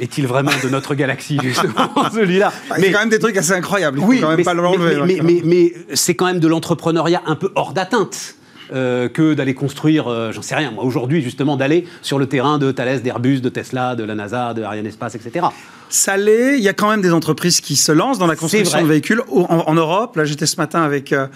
[0.00, 3.36] est-il vraiment de notre galaxie, justement, celui-là bah, Il y a quand même des trucs
[3.36, 3.98] assez incroyables.
[4.00, 4.96] Oui, faut quand même mais, pas l'enlever.
[5.04, 8.36] Mais, mais, mais, mais c'est quand même de l'entrepreneuriat un peu hors d'atteinte.
[8.70, 13.02] Que d'aller construire, j'en sais rien, moi, aujourd'hui, justement, d'aller sur le terrain de Thales,
[13.02, 15.46] d'Airbus, de Tesla, de la NASA, de Arianespace, etc.
[15.90, 16.56] Ça l'est.
[16.56, 19.22] Il y a quand même des entreprises qui se lancent dans la construction de véhicules
[19.28, 20.16] en, Europe.
[20.16, 21.26] Là, j'étais ce matin avec euh,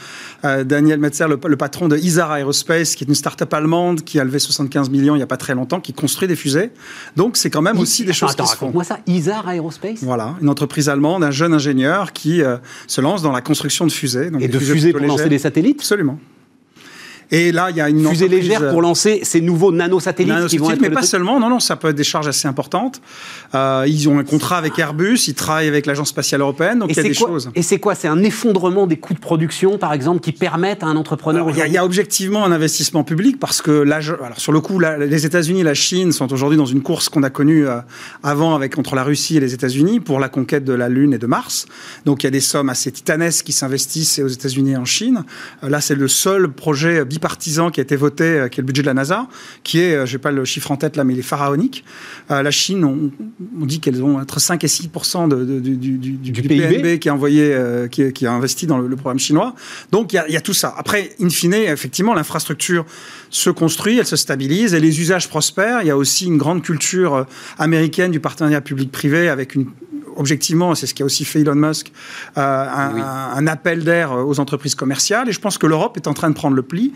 [0.45, 4.25] euh, Daniel Metzer, le, patron de Isar Aerospace, qui est une start-up allemande qui a
[4.25, 6.71] levé 75 millions il n'y a pas très longtemps, qui construit des fusées.
[7.17, 8.71] Donc, c'est quand même aussi des choses attends, qui se font.
[8.71, 10.03] moi ça, Isar Aerospace?
[10.03, 13.93] Voilà, une entreprise allemande, un jeune ingénieur qui euh, se lance dans la construction de
[13.93, 14.31] fusées.
[14.39, 15.81] Et de fusées pour lancer des satellites?
[15.81, 16.19] Absolument.
[17.31, 20.71] Et là, il y a une fusée légère pour lancer ces nouveaux nanosatellites, qui vont
[20.71, 21.41] être mais pas seulement.
[21.41, 23.01] Non, non, ça peut être des charges assez importantes.
[23.55, 26.97] Euh, ils ont un contrat avec Airbus, ils travaillent avec l'agence spatiale européenne, donc il
[26.97, 27.51] y a des choses.
[27.55, 27.95] Et c'est quoi?
[27.95, 31.49] C'est un effondrement des coûts de production, par exemple, qui permettent à un entrepreneur.
[31.51, 35.27] Il y, a objectivement un investissement public parce que là, alors sur le coup, les
[35.27, 37.81] États-Unis et la Chine sont aujourd'hui dans une course qu'on a connue euh,
[38.23, 41.19] avant avec entre la Russie et les États-Unis pour la conquête de la Lune et
[41.19, 41.67] de Mars.
[42.05, 45.25] Donc il y a des sommes assez titanesques qui s'investissent aux États-Unis et en Chine.
[45.63, 48.67] Euh, là, c'est le seul projet bipartisan qui a été voté, euh, qui est le
[48.67, 49.27] budget de la NASA,
[49.63, 51.85] qui est, euh, je n'ai pas le chiffre en tête là, mais il est pharaonique.
[52.31, 53.11] Euh, la Chine, on,
[53.65, 54.91] dit qu'elles ont entre 5 et 6
[55.29, 57.57] de, du, PIB, qui, a envoyé,
[57.91, 59.55] qui, a investi dans le, programme chinois.
[59.91, 60.75] Donc il y, a tout ça.
[60.77, 62.85] Après, in fine, effectivement, l'infrastructure
[63.31, 65.81] se construit, elle se stabilise et les usages prospèrent.
[65.83, 67.27] Il y a aussi une grande culture
[67.59, 69.67] américaine du partenariat public-privé avec une
[70.17, 71.93] objectivement, c'est ce qui a aussi fait Elon Musk,
[72.37, 75.29] un, un, appel d'air aux entreprises commerciales.
[75.29, 76.93] Et je pense que l'Europe est en train de prendre le pli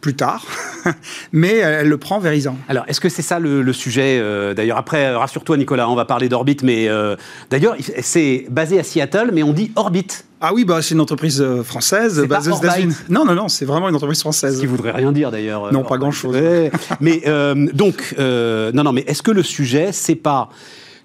[0.00, 0.44] plus tard,
[1.32, 2.56] mais elle le prend vérisant.
[2.68, 6.04] Alors, est-ce que c'est ça le, sujet euh, D'ailleurs, après, euh, rassure-toi, Nicolas, on va
[6.04, 7.16] parler d'Orbit, mais euh,
[7.50, 10.06] d'ailleurs, c'est basé à Seattle, mais on dit Orbit.
[10.40, 12.94] Ah oui, bah, c'est une entreprise française basée aux États-Unis.
[13.08, 14.56] Non, non, non, c'est vraiment une entreprise française.
[14.56, 15.72] Ce qui voudrait rien dire d'ailleurs.
[15.72, 16.36] Non, pas grand-chose.
[17.00, 17.22] mais
[17.72, 20.50] donc, non, non, mais est-ce que le sujet, c'est pas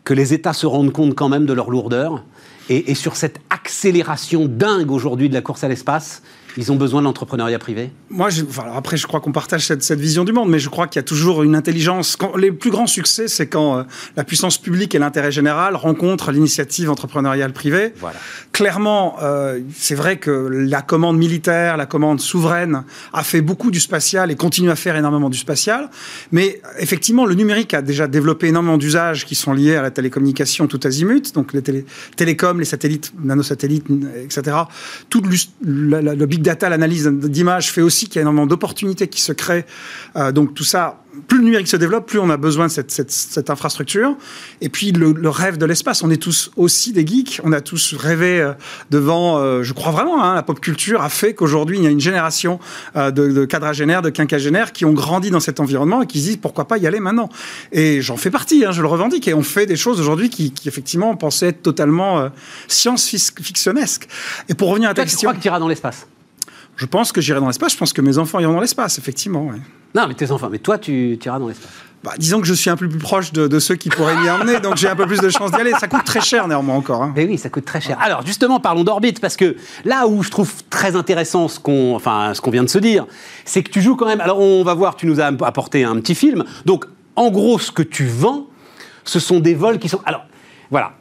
[0.04, 2.24] que les États se rendent compte quand même de leur lourdeur.
[2.70, 6.22] Et, sur cette accélération dingue aujourd'hui de la course à l'espace
[6.58, 7.92] ils ont besoin de l'entrepreneuriat privé?
[8.10, 8.44] Moi, je,
[8.76, 11.04] après, je crois qu'on partage cette, vision du monde, mais je crois qu'il y a
[11.04, 12.16] toujours une intelligence.
[12.16, 13.84] Quand, les plus grands succès, c'est quand euh,
[14.16, 17.94] la puissance publique et l'intérêt général rencontrent l'initiative entrepreneuriale privée.
[18.00, 18.20] Voilà.
[18.52, 22.84] Clairement, euh, c'est vrai que la commande militaire, la commande souveraine
[23.14, 25.90] a fait beaucoup du spatial et continue à faire énormément du spatial.
[26.32, 30.68] Mais effectivement, le numérique a déjà développé énormément d'usages qui sont liés à la télécommunication
[30.68, 31.86] tout azimut, donc les
[32.16, 33.86] télécoms, les satellites, nanosatellites,
[34.24, 34.58] etc.
[35.10, 35.22] Tout
[35.62, 39.32] le, le big data, l'analyse d'images fait aussi qu'il y a énormément d'opportunités qui se
[39.32, 39.66] créent.
[40.16, 43.50] Euh, donc tout ça, plus le numérique se développe, plus on a besoin de cette,
[43.50, 44.16] infrastructure.
[44.62, 47.94] Et puis le, rêve de l'espace, on est tous aussi des geeks, on a tous
[47.94, 48.54] rêvé euh,
[48.90, 51.90] devant, euh, je crois vraiment, hein, la pop culture a fait qu'aujourd'hui il y a
[51.90, 52.60] une génération
[52.96, 56.38] de, de quadragénaires, de quinquagénaires qui ont grandi dans cet environnement et qui se disent
[56.38, 57.30] pourquoi pas y aller maintenant?
[57.72, 59.28] Et j'en fais partie, hein, je le revendique.
[59.28, 62.30] Et on fait des choses aujourd'hui qui, effectivement pensaient être totalement
[62.68, 64.08] science-fictionnesques.
[64.50, 65.20] Et pour revenir à ta question...
[65.20, 66.08] Tu crois que tu iras dans l'espace?
[66.82, 67.74] Je pense que j'irai dans l'espace.
[67.74, 69.52] Je pense que mes enfants iront dans l'espace, effectivement.
[69.94, 70.50] Non, mais tes enfants.
[70.52, 71.70] Mais toi, tu, iras dans l'espace.
[72.04, 74.60] Bah, disons que je suis un peu plus proche de, ceux qui pourraient m'y emmener,
[74.60, 75.74] donc j'ai un peu plus de chances d'y aller.
[75.80, 77.04] Ça coûte très cher néanmoins encore.
[77.04, 77.14] Hein.
[77.16, 78.00] Mais oui, ça coûte très cher.
[78.02, 82.34] Alors justement, parlons d'orbite, parce que là où je trouve très intéressant ce qu'on enfin,
[82.34, 83.06] ce qu'on vient de se dire,
[83.46, 84.20] c'est que tu joues quand même...
[84.20, 86.44] Alors on va voir, tu nous as apporté un petit film.
[86.66, 88.48] Donc en gros, ce que tu vends,
[89.04, 90.02] ce sont des vols qui sont...
[90.08, 90.26] Alors
[90.72, 90.94] voilà,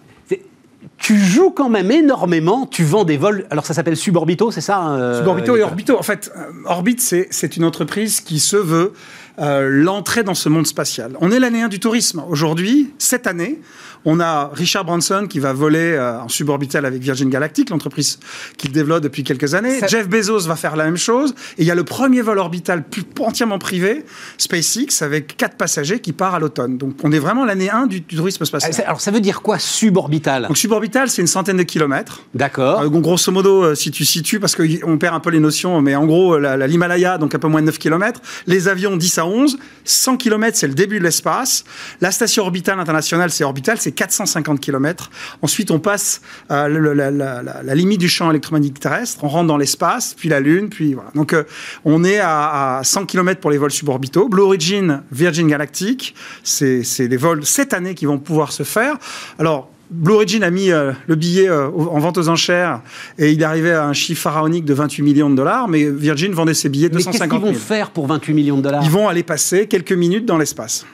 [0.96, 4.90] tu joues quand même énormément, tu vends des vols, alors ça s'appelle Suborbito, c'est ça
[4.90, 5.98] euh, Suborbito et Orbito.
[5.98, 8.92] En fait, euh, Orbit, c'est une entreprise qui se veut
[9.38, 11.16] euh, l'entrée dans ce monde spatial.
[11.20, 12.22] On est l'année 1 du tourisme.
[12.28, 13.60] Aujourd'hui, cette année,
[14.04, 18.18] on a Richard Branson qui va voler euh, en suborbital avec Virgin Galactic, l'entreprise
[18.56, 19.80] qu'il développe depuis quelques années.
[19.88, 21.34] Jeff Bezos va faire la même chose.
[21.58, 22.84] Et il y a le premier vol orbital
[23.20, 24.04] entièrement privé,
[24.38, 26.78] SpaceX, avec quatre passagers qui part à l'automne.
[26.78, 28.72] Donc on est vraiment l'année 1 du, tourisme spatial.
[28.86, 30.46] Alors ça veut dire quoi suborbital?
[30.48, 32.22] Donc suborbital, c'est une centaine de kilomètres.
[32.34, 32.80] D'accord.
[32.80, 35.94] Euh, grosso modo, euh, si tu situes, parce qu'on perd un peu les notions, mais
[35.94, 39.58] en gros, l'Himalaya, donc un peu moins de 9 km, les avions 10 à 11,
[39.84, 41.64] 100 km, c'est le début de l'espace.
[42.00, 45.10] La station orbitale internationale, c'est orbital, c'est 450 km.
[45.42, 50.28] Ensuite, on passe euh, la, limite du champ électromagnétique terrestre, on rentre dans l'espace, puis
[50.28, 51.10] la Lune, puis voilà.
[51.14, 51.44] Donc, euh,
[51.84, 54.28] on est à, 100 km pour les vols suborbitaux.
[54.28, 58.96] Blue Origin, Virgin Galactic, c'est des vols cette année qui vont pouvoir se faire.
[59.38, 62.80] Alors, Blue Origin a mis euh, le billet en vente aux enchères
[63.18, 66.32] et il est arrivé à un chiffre pharaonique de 28 millions de dollars, mais Virgin
[66.32, 67.22] vendait ses billets 250 000.
[67.22, 68.84] Mais qu'est-ce qu'ils vont faire pour 28 millions de dollars?
[68.84, 70.86] Ils vont aller passer quelques minutes dans l'espace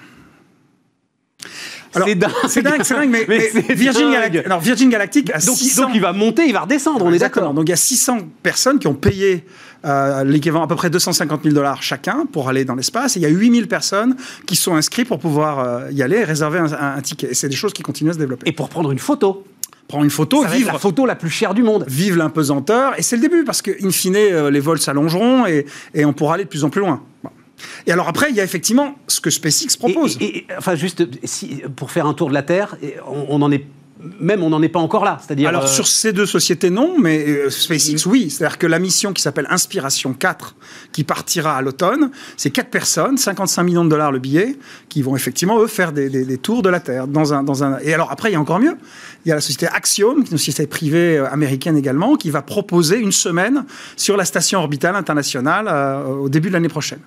[2.04, 6.46] c'est dingue, c'est dingue, mais, Virgin, alors Virgin Galactic a donc, donc il va monter,
[6.46, 7.54] il va redescendre, on est d'accord.
[7.54, 9.44] Donc il y a 600 personnes qui ont payé
[9.84, 13.16] euh, l'équivalent à peu près 250 000 dollars chacun pour aller dans l'espace.
[13.16, 16.24] Et il y a 8000 personnes qui sont inscrites pour pouvoir euh, y aller et
[16.24, 17.28] réserver un, un ticket.
[17.30, 18.48] Et c'est des choses qui continuent à se développer.
[18.48, 19.44] Et pour prendre une photo
[19.88, 21.84] prendre une photo, Ça vivre la photo la plus chère du monde.
[21.86, 25.64] vive l'impesanteur, et c'est le début, parce que, in fine, euh, les vols s'allongeront et,
[25.94, 27.02] et on pourra aller de plus en plus loin.
[27.22, 27.30] Bon.
[27.86, 30.16] Et alors après, il y a effectivement ce que SpaceX propose.
[30.20, 33.42] Et, et- et- enfin, juste si, pour faire un tour de la Terre, on, on
[33.42, 33.64] en est
[34.20, 35.18] même on n'en est pas encore là.
[35.26, 38.28] C'est-à-dire Alors euh, sur ces deux sociétés, non, mais euh, SpaceX, oui.
[38.28, 40.54] C'est-à-dire que la mission qui s'appelle Inspiration 4,
[40.92, 44.58] qui partira à l'automne, c'est quatre personnes, 55 millions de dollars le billet,
[44.90, 47.06] qui vont effectivement, eux, faire des, des- des tours de la Terre.
[47.08, 47.78] Dans un, dans un...
[47.78, 48.76] Et alors après, il y a encore mieux.
[49.24, 52.28] Il y a la société Axiom, qui est une société privée euh, américaine également, qui
[52.30, 53.64] va proposer une semaine
[53.96, 57.00] sur la station orbitale internationale euh, au début de l'année prochaine.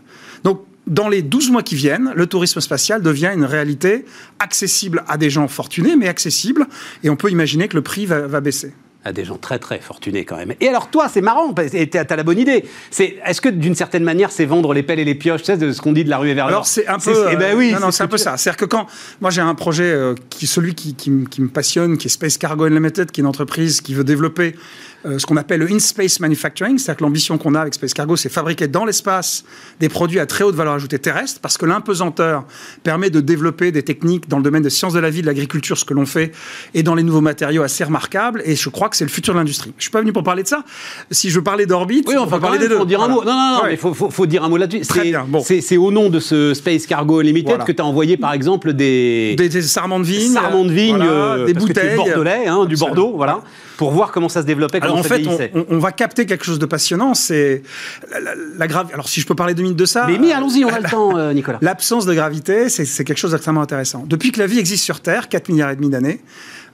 [0.44, 4.06] Donc, dans les 12 mois qui viennent, le tourisme spatial devient une réalité
[4.40, 6.66] accessible à des gens fortunés, mais accessible,
[7.04, 8.74] et on peut imaginer que le prix va, va baisser.
[9.06, 10.54] à des gens très très fortunés quand même.
[10.60, 12.66] Et alors toi, c'est marrant, t'as la bonne idée.
[12.92, 15.58] C'est est-ce que d'une certaine manière, c'est vendre les pelles et les pioches, tu sais,
[15.58, 17.28] de ce qu'on dit de la rue et vers l'or Alors c'est un peu.
[17.32, 17.72] Eh ben oui.
[17.72, 18.36] non, non, ce c'est un peu ça.
[18.36, 18.88] C'est-à-dire que quand
[19.22, 22.10] moi j'ai un projet euh, qui celui qui, qui me- qui me passionne, qui est
[22.10, 24.58] Space Cargo Unlimited, qui est une entreprise qui veut développer euh,
[25.06, 28.30] ce qu'on appelle le in-space manufacturing, c'est-à-dire que l'ambition qu'on a avec Space Cargo, c'est
[28.30, 29.44] fabriquer dans l'espace
[29.80, 32.44] des produits à très haute valeur ajoutée terrestre, parce que l'impesanteur
[32.84, 35.78] permet de développer des techniques dans le domaine des sciences de la vie, de l'agriculture,
[35.78, 36.32] ce que l'on fait,
[36.74, 38.42] et dans les nouveaux matériaux assez remarquables.
[38.46, 39.74] Et je crois que c'est le futur de l'industrie.
[39.78, 40.64] Je suis pas venu pour parler de ça.
[41.12, 42.78] Si je veux parler d'orbite, Oui, on va parler des deux.
[42.78, 43.24] Faut dire un mot.
[43.24, 43.70] Non, non, non, Ouais.
[43.72, 44.84] mais faut, faut, faut dire un mot là-dessus.
[44.84, 45.44] C'est- bon.
[45.80, 47.64] Au nom de ce Space Cargo Limited Voilà.
[47.66, 50.98] que tu as envoyé, par exemple, des, Des, des sarments de vigne, sarments de vigne,
[50.98, 52.76] voilà, euh, des bouteilles, bordelais, hein, du.
[52.76, 53.42] Bordeaux, voilà,
[53.80, 56.44] pour voir comment ça se développait, comment Alors en ça fait, on, va capter quelque
[56.44, 57.14] chose de passionnant.
[57.14, 57.64] C'est
[58.12, 58.20] la,
[58.58, 60.06] la- Alors si je peux parler deux minutes de ça.
[60.06, 61.60] Mais, allons-y, on a la- le temps, euh, Nicolas.
[61.62, 64.04] L'absence de gravité, c'est c'est quelque chose d'extrêmement intéressant.
[64.06, 66.20] Depuis que la vie existe sur Terre, 4 milliards et demi d'années,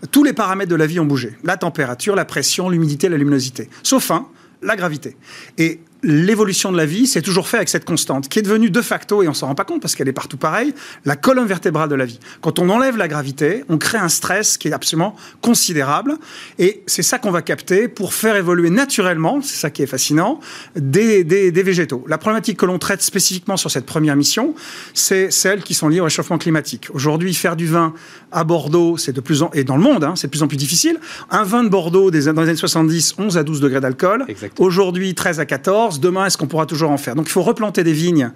[0.09, 1.37] tous les paramètres de la vie ont bougé.
[1.43, 3.69] La température, la pression, l'humidité, la luminosité.
[3.83, 4.25] Sauf un,
[4.63, 5.15] la gravité.
[5.59, 8.81] Et l'évolution de la vie s'est toujours fait avec cette constante, qui est devenue de
[8.81, 11.89] facto, et on s'en rend pas compte parce qu'elle est partout pareille, la colonne vertébrale
[11.89, 12.19] de la vie.
[12.41, 16.13] Quand on enlève la gravité, on crée un stress qui est absolument considérable,
[16.59, 20.39] et c'est ça qu'on va capter pour faire évoluer naturellement, c'est ça qui est fascinant,
[20.75, 22.03] des, des- des végétaux.
[22.07, 24.53] La problématique que l'on traite spécifiquement sur cette première mission,
[24.93, 26.87] c'est celles qui sont liées au réchauffement climatique.
[26.93, 27.93] Aujourd'hui, faire du vin
[28.31, 30.47] à Bordeaux, c'est de plus en et dans le monde, hein, c'est de plus en
[30.47, 30.99] plus difficile.
[31.31, 34.25] Un vin de Bordeaux des, dans les années 70, 11 à 12 degrés d'alcool.
[34.59, 35.94] Aujourd'hui, 13 à 14.
[35.99, 37.15] Demain, est-ce qu'on pourra toujours en faire?
[37.15, 38.31] Donc, il faut replanter des vignes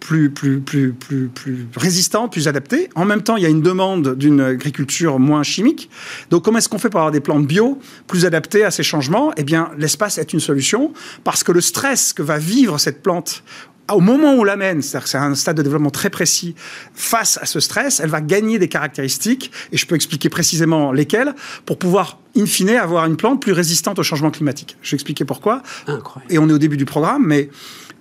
[0.00, 2.90] plus, plus, plus, plus, plus résistantes, plus adaptées.
[2.94, 5.90] En même temps, il y a une demande d'une agriculture moins chimique.
[6.30, 9.32] Donc, comment est-ce qu'on fait pour avoir des plantes bio plus adaptées à ces changements?
[9.36, 10.92] Eh bien, l'espace est une solution
[11.24, 13.42] parce que le stress que va vivre cette plante
[13.92, 16.54] au moment où on l'amène, c'est-à-dire que c'est un stade de développement très précis,
[16.94, 21.34] face à ce stress, elle va gagner des caractéristiques, et je peux expliquer précisément lesquelles,
[21.64, 24.76] pour pouvoir, in fine, avoir une plante plus résistante au changement climatique.
[24.82, 25.62] Je vais expliquer pourquoi.
[25.86, 26.32] Incroyable.
[26.32, 27.48] Et on est au début du programme, mais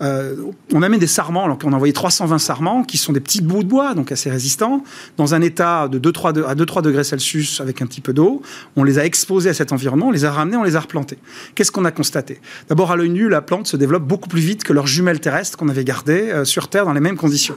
[0.02, 0.36] euh,
[0.74, 3.64] on amène des sarments, alors on a envoyé 320 sarments, qui sont des petits bouts
[3.64, 4.84] de bois, donc assez résistants,
[5.16, 8.42] dans un état de 2-3 de- à 2-3 degrés Celsius avec un petit peu d'eau.
[8.76, 11.18] On les a exposés à cet environnement, on les a ramenés, on les a replantés.
[11.56, 12.42] Qu'est-ce qu'on a constaté?
[12.68, 15.58] D'abord, à l'œil nu, la plante se développe beaucoup plus vite que leurs jumelles terrestres
[15.58, 17.56] qu'on avait gardées euh, sur Terre dans les mêmes conditions.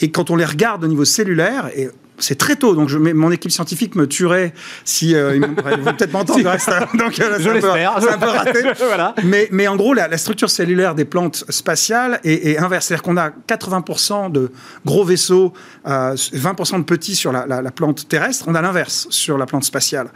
[0.00, 3.30] Et quand on les regarde au niveau cellulaire, et c'est très tôt, donc je, mon
[3.30, 4.52] équipe scientifique me tuerait
[4.84, 5.54] si euh, ils, vont
[5.94, 6.48] peut-être m'entendre.
[6.50, 7.96] reste, donc euh, Je l'espère.
[8.00, 8.60] C'est un peu raté.
[8.78, 9.14] voilà.
[9.24, 12.86] Mais, mais en gros, la, la structure cellulaire des plantes spatiales est, est inverse.
[12.86, 14.50] C'est-à-dire qu'on a 80% de
[14.84, 15.52] gros vaisseaux,
[15.88, 18.44] euh, 20% de petits sur la, la- la plante terrestre.
[18.48, 20.10] On a l'inverse sur la plante spatiale.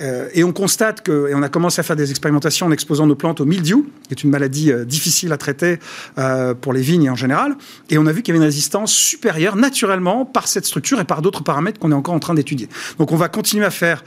[0.00, 3.06] Euh, et on constate que, et on a commencé à faire des expérimentations en exposant
[3.06, 5.78] nos plantes au mildiou, qui est une maladie euh, difficile à traiter
[6.18, 7.56] euh, pour les vignes en général.
[7.90, 11.04] Et on a vu qu'il y avait une résistance supérieure naturellement par cette structure et
[11.04, 12.68] par d'autres paramètres qu'on est encore en train d'étudier.
[12.98, 14.04] Donc on va continuer à faire,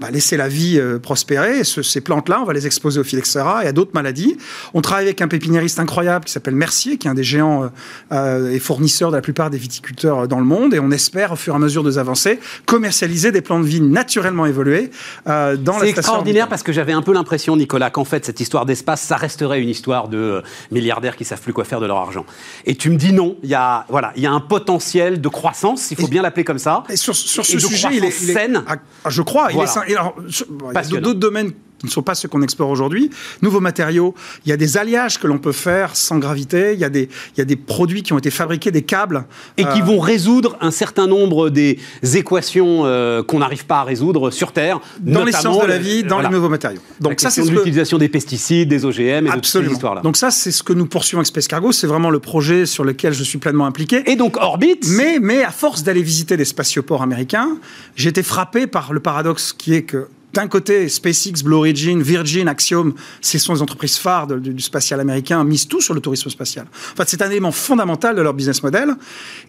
[0.00, 1.62] bah, laisser la vie euh, prospérer.
[1.64, 4.36] Ces plantes-là, on va les exposer au phylloxéra et à d'autres maladies.
[4.74, 7.68] On travaille avec un pépiniériste incroyable qui s'appelle Mercier, qui est un des géants euh,
[8.12, 10.55] euh, et fournisseurs de la plupart des viticulteurs euh, dans le monde.
[10.72, 13.90] Et on espère, au fur et à mesure des avancées, commercialiser des plantes de vigne
[13.90, 14.90] naturellement évoluées
[15.28, 18.40] euh, dans la C'est extraordinaire parce que j'avais un peu l'impression, Nicolas, qu'en fait, cette
[18.40, 21.86] histoire d'espace, ça resterait une histoire de euh, milliardaires qui savent plus quoi faire de
[21.86, 22.24] leur argent.
[22.64, 25.28] Et tu me dis non, il y a, voilà, il y a un potentiel de
[25.28, 26.84] croissance, il faut Et- bien l'appeler comme ça.
[26.88, 28.64] Et sur, sur Et ce de sujet, il est, il est- saine.
[29.08, 32.02] je crois, il est alors, sur- bon, il y a d'autres domaines qui ne sont
[32.02, 33.10] pas ceux qu'on explore aujourd'hui.
[33.42, 36.84] Nouveaux matériaux, il y a des alliages que l'on peut faire sans gravité, il y
[36.84, 39.24] a des, il y a des produits qui ont été fabriqués, des câbles.
[39.56, 41.78] Et qui euh, vont résoudre un certain nombre des
[42.14, 44.80] équations euh, qu'on n'arrive pas à résoudre sur Terre.
[45.00, 46.28] dans les sciences de la vie, dans voilà.
[46.28, 46.80] les nouveaux matériaux.
[47.00, 49.32] Donc Donc ça, c'est de ce que, l'utilisation des pesticides, des OGM et de toutes
[49.32, 49.72] ces absolument.
[49.72, 50.00] histoires-là.
[50.02, 51.72] Donc ça, c'est ce que nous poursuivons avec Space Cargo.
[51.72, 54.10] C'est vraiment le projet sur lequel je suis pleinement impliqué.
[54.10, 57.58] Et donc Orbit, Mais, mais à force d'aller visiter des spatioports américains,
[57.94, 62.46] j'ai été frappé par le paradoxe qui est que d'un côté, SpaceX, Blue Origin, Virgin,
[62.46, 66.00] Axiom, ce sont les entreprises phares de- du, du spatial américain, misent tout sur le
[66.00, 66.66] tourisme spatial.
[66.92, 68.90] En fait, c'est un élément fondamental de leur business model.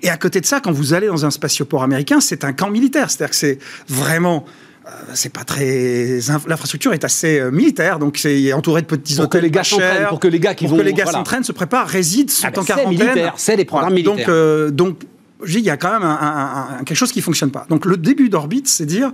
[0.02, 2.70] Et à côté de ça, quand vous allez dans un spatioport américain, c'est un camp
[2.70, 3.10] militaire.
[3.10, 4.46] C'est-à-dire que c'est vraiment
[5.14, 6.20] c'est pas très.
[6.48, 10.08] L'infrastructure est assez militaire, donc c'est entouré de petits pour hôtels que les gars s'entraînent,
[10.08, 11.18] pour que les gars qui pour vont, que les gars voilà.
[11.20, 12.90] s'entraînent, se préparent, résident, sont Ah ben, en c'est quarantaine.
[12.98, 13.96] militaire, c'est les programmes Voilà.
[14.10, 14.26] militaires.
[14.28, 15.00] Donc, euh, donc
[15.44, 17.66] je dis, il y a quand même un- un- un- quelque chose qui fonctionne pas.
[17.70, 19.12] Donc le début d'Orbit, c'est dire.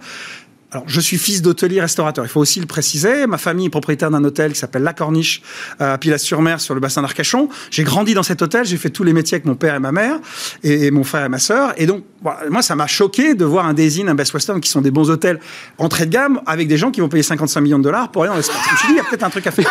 [0.74, 2.26] Alors, je suis fils d'hôtelier restaurateur.
[2.26, 3.28] Il faut aussi le préciser.
[3.28, 5.44] Ma famille est propriétaire d'un hôtel qui s'appelle La Corniche
[5.82, 7.48] euh, à Pilas-sur-Mer, sur le bassin d'Arcachon.
[7.70, 8.66] J'ai grandi dans cet hôtel.
[8.66, 10.18] J'ai fait tous les métiers avec mon père et ma mère,
[10.64, 11.74] et, et mon frère et ma sœur.
[11.78, 14.70] Et donc, voilà, moi, ça m'a choqué de voir un Désin, un Best Western, qui
[14.70, 15.40] sont des bons hôtels
[15.78, 18.32] entrée de gamme, avec des gens qui vont payer 55 millions de dollars pour aller
[18.32, 18.58] dans l'espace.
[18.68, 19.70] Je me suis dit, il y a peut-être un truc à faire.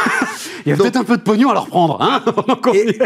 [0.65, 2.01] Il y a peut-être un peu de pognon à leur prendre.
[2.01, 2.23] Hein
[2.75, 2.97] Et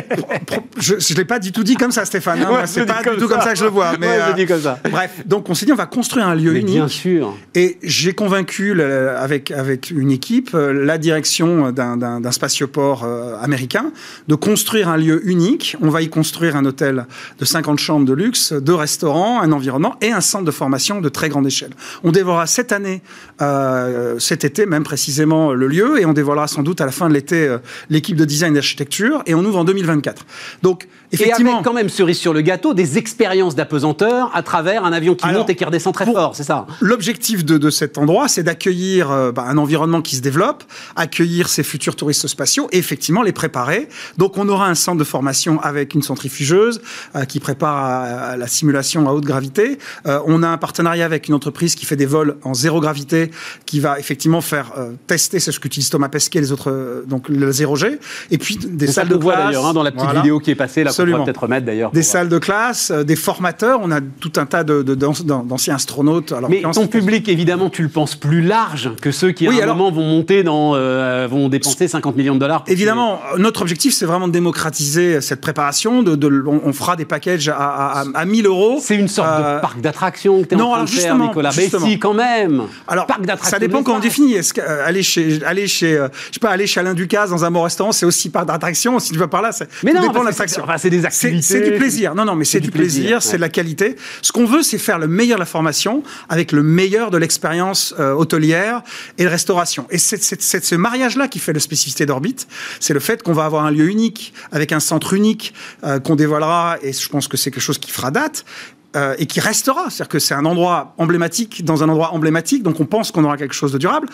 [0.79, 2.43] je ne l'ai pas du tout dit comme ça, Stéphane.
[2.43, 2.51] hein.
[2.53, 3.35] Ouais, c'est pas du tout ça.
[3.35, 3.93] comme ça que je le vois.
[3.99, 4.79] Mais Ouais, je euh, dis comme ça.
[4.91, 6.75] Bref, donc on s'est dit, on va construire un lieu Mais unique.
[6.75, 7.35] bien sûr.
[7.55, 13.93] Et j'ai convaincu, le- avec, avec une équipe, euh, la direction d'un- spatioport euh, américain
[14.29, 15.77] de construire un lieu unique.
[15.81, 17.07] On va y construire un hôtel
[17.39, 21.09] de 50 chambres de luxe, deux restaurants, un environnement et un centre de formation de
[21.09, 21.71] très grande échelle.
[22.05, 23.01] On dévoilera cette année,
[23.41, 27.09] euh, cet été même précisément, le lieu et on dévoilera sans doute à la fin
[27.09, 27.59] de l'été euh,
[27.91, 30.25] l'équipe de design et d'architecture et on ouvre en 2024.
[30.63, 31.53] Donc, Et effectivement...
[31.55, 35.25] avec quand même cerise sur le gâteau, des expériences d'apesanteur à travers un avion qui
[35.25, 36.67] Alors, monte et qui redescend très fort, c'est ça?
[36.81, 40.65] L'objectif de, de cet endroit, c'est d'accueillir euh, bah, un environnement qui se développe,
[40.97, 43.89] accueillir ces futurs touristes spatiaux et effectivement les préparer.
[44.19, 46.81] Donc on aura un centre de formation avec une centrifugeuse
[47.15, 49.79] euh, qui prépare à, à la simulation à haute gravité.
[50.07, 53.31] Euh, on a un partenariat avec une entreprise qui fait des vols en zéro gravité,
[53.67, 57.29] qui va effectivement faire euh, tester, c'est ce qu'utilise Thomas Pesquet, les autres, euh, donc
[57.29, 57.99] le zéro G.
[58.31, 59.47] Et puis des salles de qu'on classe.
[59.47, 60.21] d'ailleurs hein, dans la petite Voilà.
[60.21, 61.17] vidéo qui est passée, là, qu'on Absolument.
[61.19, 61.91] pourra peut-être remettre d'ailleurs.
[61.93, 63.81] Des salles de classe, euh, des formateurs.
[63.83, 66.33] On a tout un tas de- de- d'anciens astronautes.
[66.33, 69.59] Alors, Mais ton public, évidemment, tu le penses plus large que ceux qui, à Oui,
[69.61, 72.65] un alors- moment, vont monter dans, euh, vont dépenser 50 millions de dollars.
[72.67, 76.03] Évidemment, notre objectif, c'est vraiment de démocratiser cette préparation.
[76.03, 78.79] De, de- on, on fera des packages à, à, à 1000 euros.
[78.81, 81.17] C'est une sorte Euh, de parc d'attractions que tu es non, en train de faire,
[81.19, 81.51] Nicolas.
[81.51, 81.87] justement.
[81.87, 82.63] Mais si, quand même.
[82.87, 83.51] Alors, parc d'attractions.
[83.51, 84.35] ça dépend comment on définit.
[84.35, 87.31] Est-ce que euh, aller chez, aller chez, euh, je sais pas, aller chez Alain Ducasse
[87.31, 88.99] dans un bon restaurant, c'est aussi parc d'attraction.
[88.99, 90.65] Si tu vas par là, c'est- Mais non, dépend de l'attraction.
[90.79, 91.43] c'est- des activités.
[91.43, 92.15] C'est du plaisir.
[92.15, 93.97] Non, non, mais c'est du plaisir, c'est de la qualité.
[94.23, 97.46] Ce qu'on veut, c'est faire le meilleur de la formation avec le meilleur de l'expérience
[97.99, 98.83] euh, hôtelière
[99.19, 99.87] et de restauration.
[99.91, 102.37] Et c'est ce mariage-là qui fait la spécificité d'Orbit.
[102.81, 105.55] C'est le fait qu'on va avoir un lieu unique, avec un centre unique
[105.85, 108.45] euh, qu'on dévoilera, et je pense que c'est quelque chose qui fera date.
[108.97, 112.81] euh, et qui restera, c'est-à-dire que c'est un endroit emblématique dans un endroit emblématique, donc
[112.81, 114.09] on pense qu'on aura quelque chose de durable.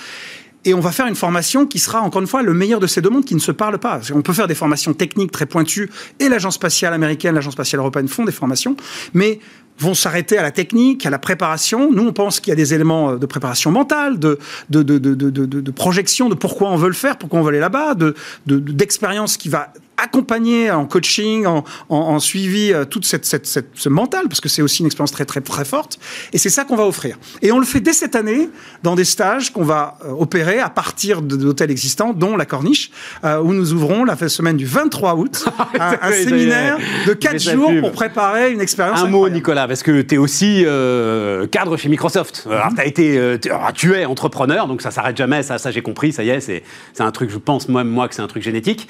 [0.65, 3.01] Et on va faire une formation qui sera, encore une fois, le meilleur de ces
[3.01, 4.01] deux mondes qui ne se parlent pas.
[4.13, 5.91] Qu'on peut faire des formations techniques très pointues,
[6.21, 8.77] et l'Agence spatiale américaine, l'Agence spatiale européenne font des formations,
[9.13, 9.41] mais
[9.83, 11.91] vont s'arrêter à la technique, à la préparation.
[11.93, 14.39] Nous, on pense qu'il y a des éléments euh, de préparation mentale, de,
[14.71, 18.15] de, projection, de pourquoi on veut le faire, pourquoi on veut aller là-bas, de,
[18.47, 23.47] de- d'expérience qui va accompagner en coaching, en, en, en suivi, euh, toute cette, cette,
[23.47, 25.99] cette- ce mental, parce que c'est aussi une expérience très, très, très forte.
[26.33, 27.19] Et c'est ça qu'on va offrir.
[27.43, 28.49] Et on le fait dès cette année
[28.83, 32.91] dans des stages qu'on va euh, opérer à partir d'hôtels existants, dont la Corniche,
[33.25, 35.45] euh, où nous ouvrons la semaine du 23 août
[35.79, 36.25] un, est.
[36.25, 37.81] séminaire de Mais 4 ça jours pub.
[37.81, 39.01] pour préparer une expérience.
[39.01, 39.29] Un mot.
[39.29, 42.45] Nicolas, parce que tu es aussi euh, cadre chez Microsoft.
[42.47, 42.53] Mhm.
[42.53, 43.37] Alors, été,
[43.75, 46.63] tu, es entrepreneur, donc ça s'arrête jamais, ça, ça j'ai compris, ça y est, c'est
[47.01, 48.89] un truc, je pense moi, moi que c'est un truc génétique.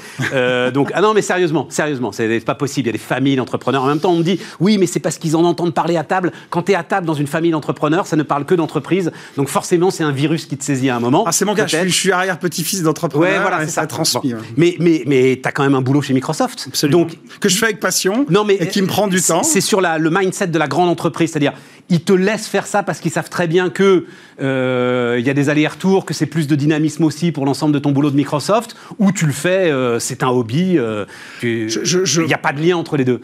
[0.73, 3.83] Donc, ah non, mais sérieusement, sérieusement, c'est pas possible, il y a des familles d'entrepreneurs.
[3.83, 6.05] En même temps, on me dit, oui, mais c'est parce qu'ils en entendent parler à
[6.05, 6.33] table.
[6.51, 9.49] Quand tu es à table dans une famille d'entrepreneurs, ça ne parle que d'entreprise, donc
[9.49, 11.25] forcément, c'est un virus qui te saisit à un moment.
[11.27, 13.29] Ah, c'est mon cas, je suis, je suis arrière-petit-fils d'entrepreneur.
[13.31, 13.87] Ouais, voilà, c'est ça ça.
[13.87, 14.33] transmis.
[14.33, 14.39] Bon.
[14.39, 14.45] ouais.
[14.57, 16.65] Mais, mais, mais tu as quand même un boulot chez Microsoft.
[16.69, 17.01] Absolument.
[17.03, 19.43] Donc, que je fais avec passion non, mais et qui me prend du temps.
[19.43, 21.53] C'est sur la- le mindset de la grande entreprise, c'est-à-dire
[21.89, 24.07] ils te laissent faire ça parce qu'ils savent très bien que
[24.41, 27.93] euh, y a des allers-retours, que c'est plus de dynamisme aussi pour l'ensemble de ton
[27.93, 31.05] boulot de Microsoft, ou tu le fais, euh, c'est un hobby, euh,
[31.43, 33.21] Je- il n'y a pas de lien entre les deux.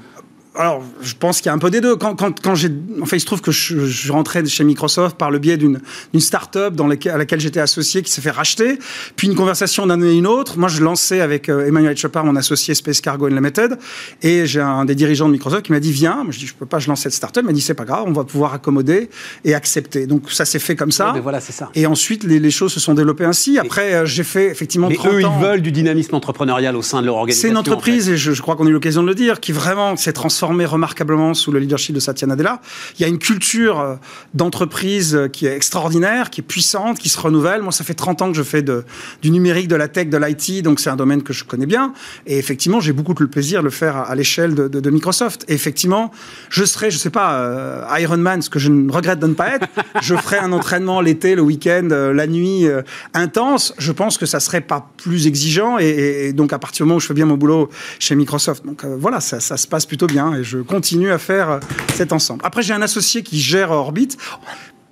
[0.55, 1.95] Alors, je pense qu'il y a un peu des deux.
[1.97, 2.69] Quand, quand, quand j'ai,
[3.01, 5.81] enfin, il se trouve que je, je rentrais chez Microsoft par le biais d'une,
[6.13, 8.79] d'une start-up dans laquelle, à laquelle j'étais associé qui s'est fait racheter.
[9.17, 10.59] Puis une conversation d'un et une autre.
[10.59, 13.79] Moi, je lançais avec euh, Emmanuel Chopard, mon associé Space Cargo Unlimited.
[14.23, 16.25] Et j'ai un des dirigeants de Microsoft qui m'a dit, viens.
[16.25, 17.45] Moi, je dis, je peux pas, je lance cette start-up.
[17.45, 19.11] Il m'a dit, c'est pas grave, on va pouvoir accommoder
[19.45, 20.07] et accepter.
[20.07, 21.15] Donc, ça s'est fait comme ça.
[21.23, 21.71] Voilà, c'est ça.
[21.77, 23.59] Et ensuite, les, les choses se sont développées ainsi.
[23.59, 25.37] Après, euh, j'ai fait effectivement Mais 30 eux, ans.
[25.39, 27.49] ils veulent du dynamisme entrepreneurial au sein de leur organisation.
[27.49, 27.71] C'est une en fait.
[27.71, 30.13] entreprise, et je, je crois qu'on a eu l'occasion de le dire, qui vraiment s'est
[30.13, 32.61] transformée remarquablement sous le leadership de Satya Nadella.
[32.99, 33.95] Il y a une culture euh,
[34.35, 37.63] d'entreprise euh, qui est extraordinaire, qui est puissante, qui se renouvelle.
[37.63, 38.85] Moi, ça fait 30 ans que je fais de,
[39.23, 41.93] du numérique, de la tech, de l'IT, donc c'est un domaine que je connais bien.
[42.27, 45.45] Et effectivement, j'ai beaucoup le plaisir de le faire à, l'échelle de, de- de Microsoft.
[45.49, 46.11] Et effectivement,
[46.51, 49.35] je serai, je sais pas, euh, Iron Man, ce que je ne regrette de ne
[49.35, 49.67] pas être.
[50.03, 52.67] je ferai un entraînement l'été, le week-end, la nuit,
[53.15, 53.75] intense.
[53.79, 55.79] Je pense que ça serait pas plus exigeant.
[55.79, 58.85] Et, donc, à partir du moment où je fais bien mon boulot chez Microsoft, donc
[58.85, 60.28] voilà, ça se passe plutôt bien.
[60.35, 61.61] Et je continue à faire euh,
[61.95, 62.41] cet ensemble.
[62.45, 64.17] Après, j'ai un associé qui gère Orbit.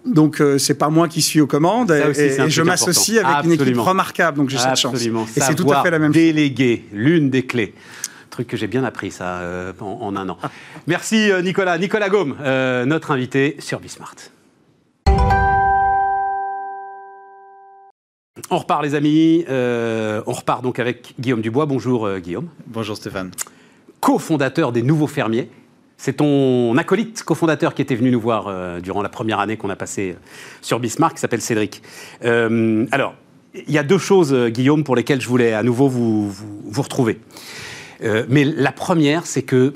[0.06, 3.78] Donc euh, c'est pas moi qui suis aux commandes et, je m'associe avec une équipe
[3.78, 4.38] remarquable.
[4.38, 5.02] Donc j'ai cette chance.
[5.02, 6.22] Et c'est tout à fait la même chose.
[6.22, 7.74] Déléguer, l'une des clés.
[8.30, 10.38] Truc que j'ai bien appris ça euh, en, un an.
[10.86, 11.78] Merci euh, Nicolas.
[11.78, 12.36] Nicolas Gaume,
[12.86, 14.14] notre invité sur Bismart.
[18.50, 21.66] On repart les amis, on repart donc avec Guillaume Dubois.
[21.66, 22.48] Bonjour Guillaume.
[22.68, 23.32] Bonjour Stéphane.
[24.06, 25.50] Co-fondateur des Nouveaux Fermiers.
[25.96, 29.68] C'est ton acolyte cofondateur qui était venu nous voir euh, durant la première année qu'on
[29.68, 30.20] a passée euh,
[30.62, 31.82] sur Bismarck, qui s'appelle Cédric.
[32.22, 33.16] Euh, alors,
[33.66, 37.18] il y a deux choses, Guillaume, pour lesquelles je voulais à nouveau vous, vous, retrouver.
[38.28, 39.74] mais la première, c'est que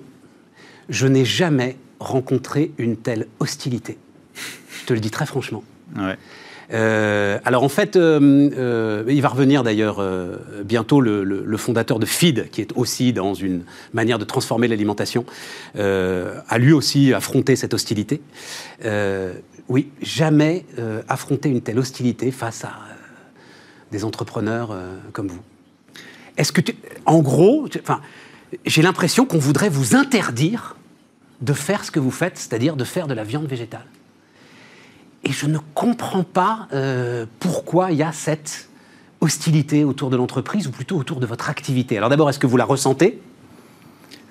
[0.89, 3.99] je n'ai jamais rencontré une telle hostilité.
[4.35, 5.64] Je te le dis très franchement.
[6.73, 10.03] Euh, alors en fait, euh, euh, il va revenir d'ailleurs
[10.64, 13.62] bientôt le, fondateur de Feed, qui est aussi dans une
[13.93, 15.25] manière de transformer l'alimentation,
[15.77, 18.21] a lui aussi affronté cette hostilité.
[19.68, 20.64] oui, jamais
[21.09, 22.73] affronter une telle hostilité face à
[23.93, 24.77] des entrepreneurs
[25.12, 25.43] comme vous.
[26.37, 26.61] Est-ce que,
[27.07, 27.66] en gros,
[28.64, 30.77] j'ai l'impression qu'on voudrait vous interdire
[31.41, 33.87] de faire ce que vous faites, c'est-à-dire de faire de la viande végétale.
[35.25, 38.68] Et je ne comprends pas euh, pourquoi il y a cette
[39.21, 41.99] hostilité autour de l'entreprise, ou plutôt autour de votre activité.
[41.99, 43.21] Alors d'abord, est-ce que vous la ressentez?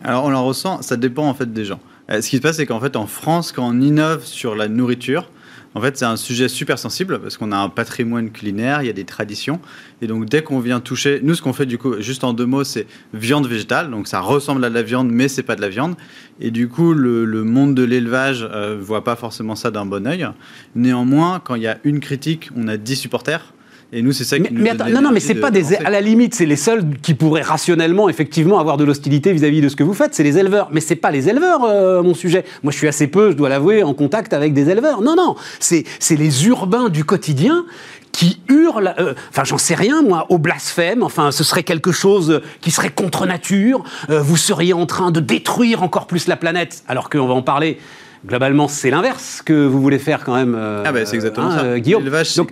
[0.04, 1.80] Alors on la ressent, ça dépend en fait des gens.
[2.10, 5.30] Euh, ce qui se passe, c'est qu'en France, quand on innove sur la nourriture,
[5.76, 8.89] en fait, c'est un sujet super sensible parce qu'on a un patrimoine culinaire, il y
[8.89, 9.59] a des traditions.
[10.01, 12.47] Et donc, dès qu'on vient toucher, nous, ce qu'on fait du coup, juste en deux
[12.47, 13.91] mots, c'est viande végétale.
[13.91, 15.95] Donc, ça ressemble à de la viande, mais c'est pas de la viande.
[16.39, 20.28] Et du coup, le, monde de l'élevage euh, voit pas forcément ça d'un bon oeil.
[20.76, 23.53] Néanmoins, quand il y a une critique, on a dix supporters.
[23.92, 25.76] Et nous, c'est ça qui mais, non, non, mais c'est pas des.
[25.76, 29.70] À la limite, c'est les seuls qui pourraient rationnellement, effectivement, avoir de l'hostilité vis-à-vis de
[29.70, 30.14] ce que vous faites.
[30.14, 30.70] C'est les éleveurs.
[30.72, 32.46] Mais c'est pas les éleveurs, euh, mon sujet.
[32.62, 35.02] Moi, je suis assez peu, je dois l'avouer, en contact avec des éleveurs.
[35.02, 35.36] Non, non.
[35.60, 37.66] C'est les urbains du quotidien
[38.12, 42.42] qui hurlent, euh, enfin j'en sais rien moi, au blasphème, enfin ce serait quelque chose
[42.60, 46.84] qui serait contre nature, euh, vous seriez en train de détruire encore plus la planète,
[46.88, 47.78] alors qu'on va en parler,
[48.26, 50.58] globalement c'est l'inverse que vous voulez faire quand même.
[50.58, 51.80] ah ben c'est exactement hein, ça.
[51.80, 52.04] Guillaume.
[52.36, 52.50] Donc,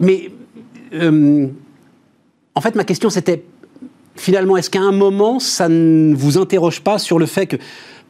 [0.00, 0.30] mais
[0.94, 1.48] euh,
[2.54, 3.44] en fait, ma question c'était
[4.16, 7.56] finalement, est-ce qu'à un moment, ça ne vous interroge pas sur le fait que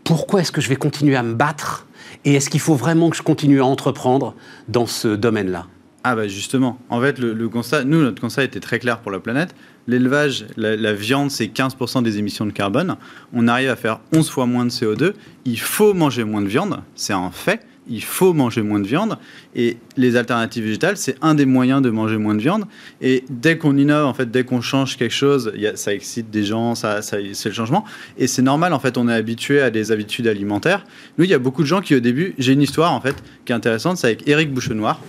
[0.05, 1.87] pourquoi est-ce que je vais continuer à me battre
[2.25, 4.35] et est-ce qu'il faut vraiment que je continue à entreprendre
[4.69, 5.67] dans ce domaine-là?
[6.07, 9.21] Ah bah justement, en fait, le, constat, nous, notre constat était très clair pour la
[9.21, 9.55] planète.
[9.87, 12.97] L'élevage, la, la, viande, c'est 15% des émissions de carbone.
[13.33, 15.15] On arrive à faire 11 fois moins de CO2.
[15.47, 19.19] Il faut manger moins de viande, c'est un fait il faut manger moins de viande.
[19.55, 22.65] Et les alternatives végétales, c'est un des moyens de manger moins de viande.
[23.01, 26.75] Et dès qu'on innove, en fait, dès qu'on change quelque chose, ça excite des gens,
[26.75, 27.85] ça, c'est le changement.
[28.19, 30.85] Et c'est normal, en fait, on est habitué à des habitudes alimentaires.
[31.19, 33.17] Nous, il y a beaucoup de gens qui, au début, j'ai une histoire, en fait,
[33.45, 35.01] qui est intéressante, c'est avec Éric Bouchenoir,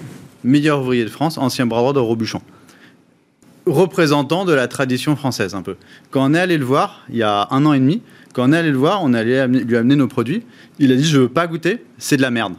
[0.44, 2.42] meilleur ouvrier de France, ancien bras droit de Robuchon
[3.66, 5.76] représentant de la tradition française un peu.
[6.12, 8.02] Quand on est allé le voir, il y a un an et demi,
[8.34, 10.44] quand on est allé le voir, on allé lui amener nos produits,
[10.78, 12.54] il a dit je veux pas goûter, c'est de la merde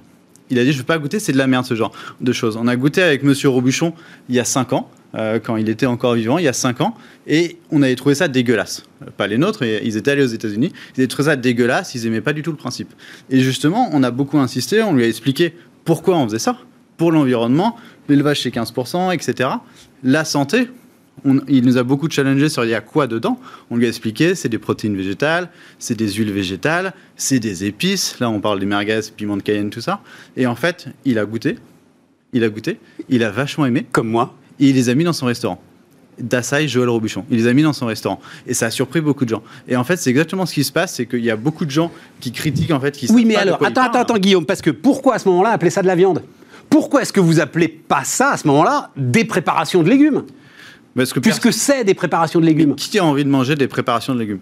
[0.51, 2.57] il a dit je veux pas goûter, c'est de la merde ce genre de choses.
[2.57, 3.93] On a goûté avec Monsieur Robuchon
[4.29, 6.81] il y a 5 ans, euh, quand il était encore vivant, il y a 5
[6.81, 6.95] ans,
[7.27, 8.85] et on avait trouvé ça dégueulasse.
[9.17, 12.21] Pas les nôtres, ils étaient allés aux États-Unis, ils avaient trouvé ça dégueulasse, ils aimaient
[12.21, 12.93] pas du tout le principe.
[13.31, 16.59] Et justement, on a beaucoup insisté, on lui a expliqué pourquoi on faisait ça,
[16.97, 17.77] pour l'environnement,
[18.09, 19.51] l'élevage c'est 15%, etc.
[20.03, 20.69] La santé,
[21.25, 23.39] il nous a beaucoup challengé sur il y a quoi dedans.
[23.71, 25.49] On lui a expliqué, c'est des protéines végétales,
[25.79, 28.19] c'est des huiles végétales, c'est des épices.
[28.21, 30.01] Là, on parle des merguez, piment de Cayenne, tout ça.
[30.37, 31.57] Et en fait, il a goûté,
[32.33, 33.87] il a goûté, il a vachement aimé.
[33.93, 34.35] Comme moi.
[34.61, 35.61] Et il les a mis dans son restaurant.
[36.19, 37.27] Dassaï Joël Robuchon.
[37.31, 38.21] Il les a mis dans son restaurant.
[38.47, 39.43] Et ça a surpris beaucoup de gens.
[39.69, 41.71] Et en fait, c'est exactement ce qui se passe, c'est qu'il y a beaucoup de
[41.71, 41.91] gens
[42.21, 45.15] qui critiquent, en fait, qui Oui, mais alors, attends, attends, attends, Guillaume, parce que pourquoi
[45.15, 46.23] à ce moment-là appeler ça de la viande?
[46.71, 50.25] Pourquoi est-ce que vous appelez pas ça, à ce moment-là, des préparations de légumes?
[51.21, 52.75] Puisque c'est des préparations de légumes.
[52.75, 54.41] qui a envie de manger des préparations de légumes?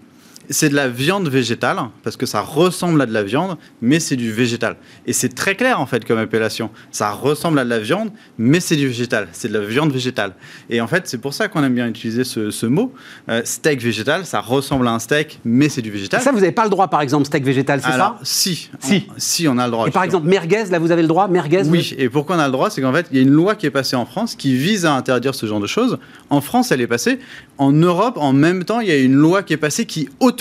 [0.49, 4.15] C'est de la viande végétale, parce que ça ressemble à de la viande, mais c'est
[4.15, 4.77] du végétal.
[5.05, 6.69] Et c'est très clair, en fait, comme appellation.
[6.91, 9.27] Ça ressemble à de la viande, mais c'est du végétal.
[9.31, 10.33] C'est de la viande végétale.
[10.69, 12.93] Et en fait, c'est pour ça qu'on aime bien utiliser ce, mot.
[13.29, 16.21] Euh, steak végétal, ça ressemble à un steak, mais c'est du végétal.
[16.21, 18.69] ça, vous n'avez pas le droit, par exemple, steak végétal, c'est ça Si.
[18.79, 19.07] Si.
[19.17, 19.87] si, on a le droit.
[19.87, 22.45] Et par exemple, merguez, là, vous avez le droit Merguez Oui, et pourquoi on a
[22.45, 24.35] le droit C'est qu'en fait, il y a une loi qui est passée en France
[24.35, 25.97] qui vise à interdire ce genre de choses.
[26.29, 27.19] En France, elle est passée.
[27.57, 30.34] En Europe, en même temps, il y a une loi qui est passée qui autorise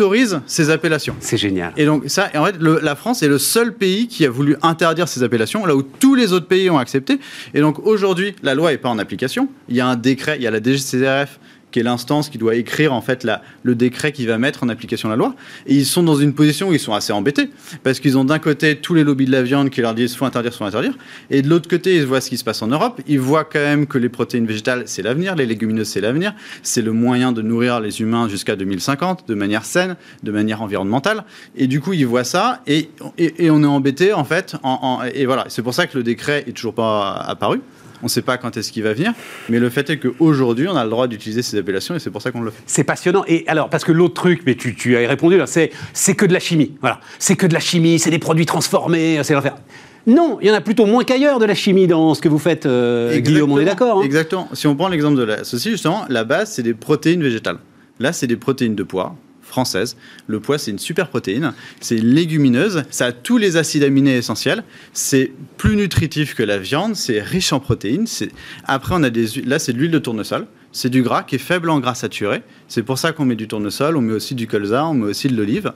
[0.46, 1.16] ces appellations.
[1.20, 1.72] C'est génial.
[1.76, 5.08] Et donc ça, en fait, la France est le seul pays qui a voulu interdire
[5.08, 7.18] ces appellations, là où tous les autres pays ont accepté.
[7.54, 9.48] Et donc aujourd'hui, la loi n'est pas en application.
[9.68, 11.38] Il y a un décret, il y a la DGCRF
[11.74, 13.26] qui est l'instance qui doit écrire en fait
[13.64, 15.34] le décret qui va mettre en application la loi.
[15.66, 17.50] Et ils sont dans une position où ils sont assez embêtés
[17.82, 20.24] parce qu'ils ont d'un côté tous les lobbies de la viande qui leur disent faut
[20.24, 20.96] interdire, faut interdire,
[21.30, 23.00] et de l'autre côté ils voient ce qui se passe en Europe.
[23.08, 26.80] Ils voient quand même que les protéines végétales c'est l'avenir, les légumineuses c'est l'avenir, c'est
[26.80, 31.24] le moyen de nourrir les humains jusqu'à 2050 de manière saine, de manière environnementale.
[31.56, 32.88] Et du coup ils voient ça et,
[33.50, 34.54] on est embêté en fait.
[35.12, 37.62] Et voilà, c'est pour ça que le décret est toujours pas apparu.
[38.04, 39.14] On ne sait pas quand est-ce qu'il va venir,
[39.48, 42.20] mais le fait est qu'aujourd'hui, on a le droit d'utiliser ces appellations et c'est pour
[42.20, 42.62] ça qu'on le fait.
[42.66, 43.24] C'est passionnant.
[43.26, 46.26] Et alors, parce que l'autre truc, mais tu, tu as répondu là, c'est c'est que
[46.26, 46.72] de la chimie.
[46.82, 49.56] Voilà, c'est que de la chimie, c'est des produits transformés, c'est l'enfer.
[50.06, 52.38] Non, il y en a plutôt moins qu'ailleurs de la chimie dans ce que vous
[52.38, 54.50] faites, euh, Guillaume, on est d'accord hein Exactement.
[54.52, 57.56] Si on prend l'exemple de la ceci, justement, la base, c'est des protéines végétales.
[58.00, 59.16] Là, c'est des protéines de pois,
[59.54, 59.96] française.
[60.26, 64.64] Le pois, c'est une super protéine, c'est légumineuse, ça a tous les acides aminés essentiels,
[64.92, 68.06] c'est plus nutritif que la viande, c'est riche en protéines.
[68.64, 70.46] Après, on a des là, c'est de l'huile de tournesol.
[70.76, 72.42] C'est du gras qui est faible en gras saturé.
[72.66, 75.28] C'est pour ça qu'on met du tournesol, on met aussi du colza, on met aussi
[75.28, 75.72] de l'olive.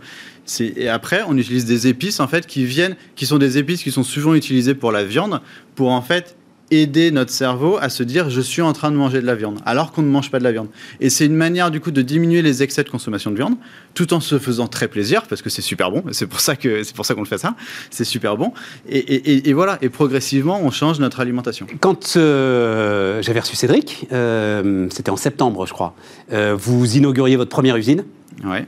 [0.58, 3.92] Et après, on utilise des épices en fait qui viennent, qui sont des épices qui
[3.92, 5.40] sont souvent utilisées pour la viande,
[5.76, 6.36] pour en fait
[6.70, 9.60] aider notre cerveau à se dire je suis en train de manger de la viande
[9.64, 10.68] alors qu'on ne mange pas de la viande.
[11.00, 13.54] Et c'est une manière du coup de diminuer les excès de consommation de viande
[13.94, 16.04] tout en se faisant très plaisir parce que c'est super bon.
[16.12, 17.54] C'est pour ça que c'est pour ça qu'on le fait ça.
[17.90, 18.52] C'est super bon.
[18.88, 19.78] Et, voilà.
[19.82, 21.66] Et progressivement, on change notre alimentation.
[21.80, 25.94] Quand euh, j'avais reçu Cédric, euh, c'était en septembre, je crois.
[26.32, 28.04] Euh, vous inauguriez votre première usine.
[28.44, 28.64] Ouais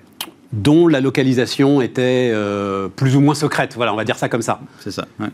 [0.53, 2.35] dont la localisation était
[2.97, 3.75] plus ou moins secrète.
[3.77, 4.61] Voilà, on va dire ça comme ça.
[4.81, 5.07] C'est ça.
[5.21, 5.29] Ouais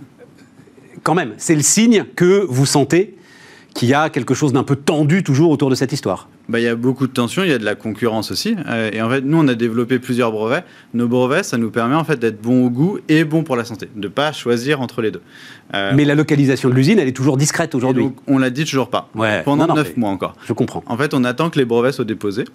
[1.06, 3.14] quand même, c'est le signe que vous sentez
[3.74, 6.28] qu'il y a quelque chose d'un peu tendu toujours autour de cette histoire.
[6.48, 8.56] Bah, il y a beaucoup de tensions, il y a de la concurrence aussi.
[8.66, 10.64] Euh, et en fait, nous, on a développé plusieurs brevets.
[10.94, 13.64] Nos brevets, ça nous permet en fait d'être bon au goût et bon pour la
[13.64, 15.22] santé, de ne pas choisir entre les deux.
[15.74, 18.08] Euh, Mais la localisation de l'usine, elle est toujours discrète aujourd'hui.
[18.26, 19.08] On l'a dit toujours pas.
[19.44, 20.34] Pendant neuf mois encore.
[20.44, 20.82] Je comprends.
[20.86, 22.46] En fait, on attend que les brevets soient déposés.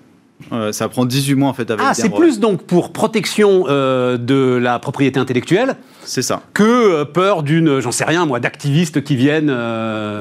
[0.51, 4.17] Euh, ça prend 18 mois en fait avec Ah, c'est plus donc pour protection euh,
[4.17, 5.75] de la propriété intellectuelle.
[6.03, 6.41] C'est ça.
[6.53, 9.53] Que euh, peur d'une, j'en sais rien moi, d'activistes qui viennent.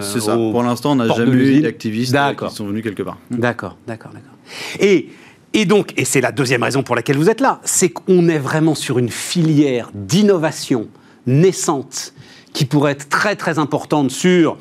[0.00, 0.34] c'est ça.
[0.34, 3.18] Pour l'instant, on n'a jamais eu d'activistes qui sont venus quelque part.
[3.30, 4.34] D'accord, d'accord, d'accord.
[4.80, 5.08] Et,
[5.52, 8.38] et donc, et c'est la deuxième raison pour laquelle vous êtes là, c'est qu'on est
[8.38, 10.88] vraiment sur une filière d'innovation
[11.26, 12.14] naissante
[12.52, 14.56] qui pourrait être très très importante sur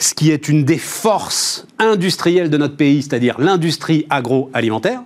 [0.00, 5.02] ce qui est une des forces industrielles de notre pays, c'est-à-dire l'industrie agroalimentaire,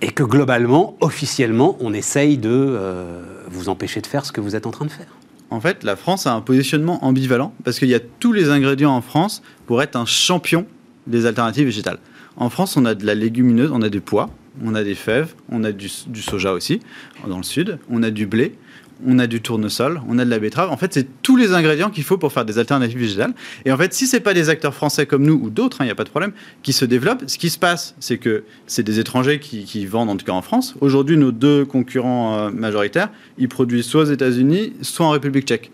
[0.00, 4.56] et que globalement, officiellement, on essaye de euh, vous empêcher de faire ce que vous
[4.56, 5.06] êtes en train de faire.
[5.50, 8.94] En fait, la France a un positionnement ambivalent parce qu'il y a tous les ingrédients
[8.94, 10.66] en France pour être un champion
[11.06, 11.98] des alternatives végétales.
[12.36, 14.30] En France, on a de la légumineuse, on a des pois,
[14.64, 16.80] on a des fèves, on a du soja aussi,
[17.26, 18.56] dans le sud, on a du blé,
[19.06, 20.70] on a du tournesol, on a de la betterave.
[20.70, 23.34] En fait, c'est tous les ingrédients qu'il faut pour faire des alternatives végétales.
[23.64, 25.86] Et en fait, si c'est pas des acteurs français comme nous ou d'autres, il hein,
[25.86, 26.32] n'y a pas de problème,
[26.62, 30.16] qui se développent, ce qui se passe, c'est que c'est des étrangers qui, vendent en
[30.16, 30.74] tout cas en France.
[30.80, 35.70] Aujourd'hui, nos deux concurrents euh, majoritaires, ils produisent soit aux États-Unis, soit en République tchèque.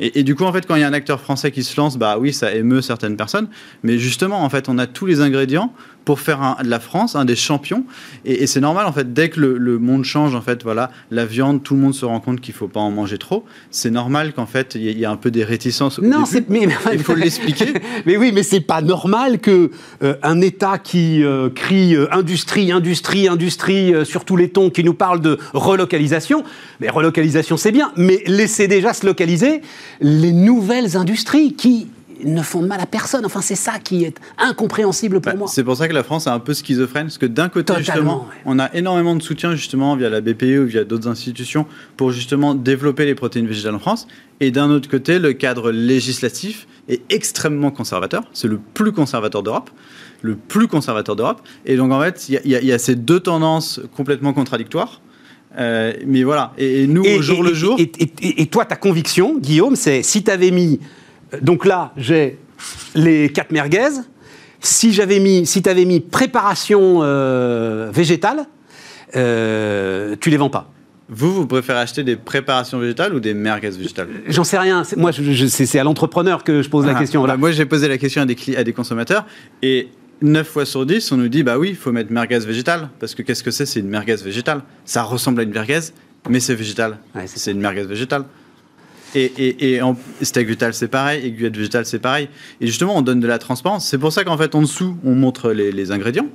[0.00, 1.96] Et, du coup, en fait, quand il y a un acteur français qui se lance,
[1.96, 3.48] bah oui, ça émeut certaines personnes.
[3.82, 5.72] Mais justement, en fait, on a tous les ingrédients
[6.08, 7.84] pour faire de la France un des champions.
[8.24, 11.62] Et, c'est normal, en fait, dès que le, monde change, en fait, voilà, la viande,
[11.62, 13.44] tout le monde se rend compte qu'il faut pas en manger trop.
[13.70, 15.98] C'est normal qu'en fait, il y, a un peu des réticences.
[15.98, 17.74] non, c'est mais, il faut l'expliquer.
[18.06, 19.70] mais oui, mais c'est pas normal que
[20.02, 24.84] euh, un État qui euh, crie euh, industrie, industrie, industrie sur tous les tons, qui
[24.84, 26.42] nous parle de relocalisation.
[26.80, 29.60] Mais relocalisation, c'est bien, mais laissez déjà se localiser
[30.00, 31.88] les nouvelles industries qui
[32.24, 33.24] ne font de mal à personne.
[33.24, 35.48] Enfin, c'est ça qui est incompréhensible pour bah, moi.
[35.48, 38.28] C'est pour ça que la France est un peu schizophrène, parce que d'un côté, justement,
[38.44, 41.66] on a énormément de soutien justement via la BPE ou via d'autres institutions
[41.96, 44.06] pour justement développer les protéines végétales en France,
[44.40, 48.22] et d'un autre côté, le cadre législatif est extrêmement conservateur.
[48.32, 49.70] C'est le plus conservateur d'Europe
[50.22, 51.40] le plus conservateur d'Europe.
[51.66, 55.00] Et donc, en fait, il y, a ces deux tendances complètement contradictoires.
[55.58, 57.78] Euh, mais voilà, et, nous, au jour le jour.
[57.78, 60.80] Et, toi, ta conviction, Guillaume, c'est si tu avais mis.
[61.42, 62.38] Donc là, j'ai
[62.94, 63.88] les quatre merguez.
[64.60, 68.46] Si j'avais mis, si tu avais mis préparation euh, végétale,
[69.14, 70.70] euh, tu les vends pas.
[71.08, 74.08] Vous, vous préférez acheter des préparations végétales ou des merguez végétales?
[74.26, 74.82] J'en sais rien.
[74.96, 77.24] Moi, c'est à l'entrepreneur que je pose la ah, question.
[77.24, 79.24] Bah, moi, j'ai posé la question à des, à des consommateurs
[79.62, 79.88] et
[80.20, 82.90] 9 fois sur 10, on nous dit bah oui, il faut mettre merguez végétale.
[82.98, 83.66] Parce que qu'est-ce que c'est?
[83.66, 84.62] C'est une merguez végétale.
[84.84, 85.80] Ça ressemble à une merguez,
[86.28, 86.98] mais c'est végétal.
[87.26, 88.24] c'est une merguez végétale.
[89.14, 91.26] Et, et, et en steak végétal, c'est pareil.
[91.26, 92.28] Aiguillette végétale, c'est pareil.
[92.60, 93.86] Et justement, on donne de la transparence.
[93.86, 96.28] C'est pour ça qu'en fait, en dessous, on montre les, ingrédients.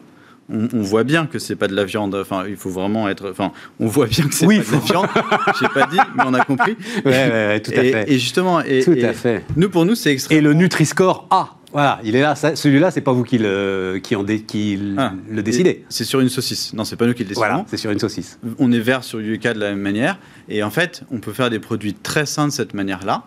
[0.50, 2.16] On, voit bien que c'est pas de la viande.
[2.16, 3.30] Enfin, il faut vraiment être.
[3.32, 5.08] Enfin, on voit bien que c'est pas de la viande.
[5.60, 6.76] J'ai pas dit, mais on a compris.
[7.06, 8.06] Ouais, ouais, tout à fait.
[8.12, 9.46] Et justement, et, tout à fait.
[9.56, 10.40] Nous, pour nous, c'est extrêmement.
[10.40, 12.36] Et le Nutri-Score A Voilà, il est là.
[12.36, 15.14] Celui-là, c'est pas vous qui le, qui en dé- qui Ah.
[15.30, 15.86] le décidez.
[15.90, 16.74] C'est sur une saucisse.
[16.74, 17.46] Non, c'est pas nous qui le décidons.
[17.48, 18.38] Voilà, c'est sur une saucisse.
[18.60, 20.20] on est vert sur Yuka de la même manière.
[20.50, 23.24] Et en fait, on peut faire des produits très sains de cette manière-là.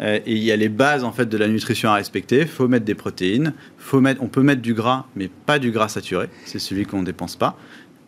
[0.00, 2.46] Euh, et il y a les bases en fait de la nutrition à respecter.
[2.46, 3.52] faut mettre des protéines.
[3.78, 6.28] Faut mettre, on peut mettre du gras, mais pas du gras saturé.
[6.44, 7.56] C'est celui qu'on ne dépense pas,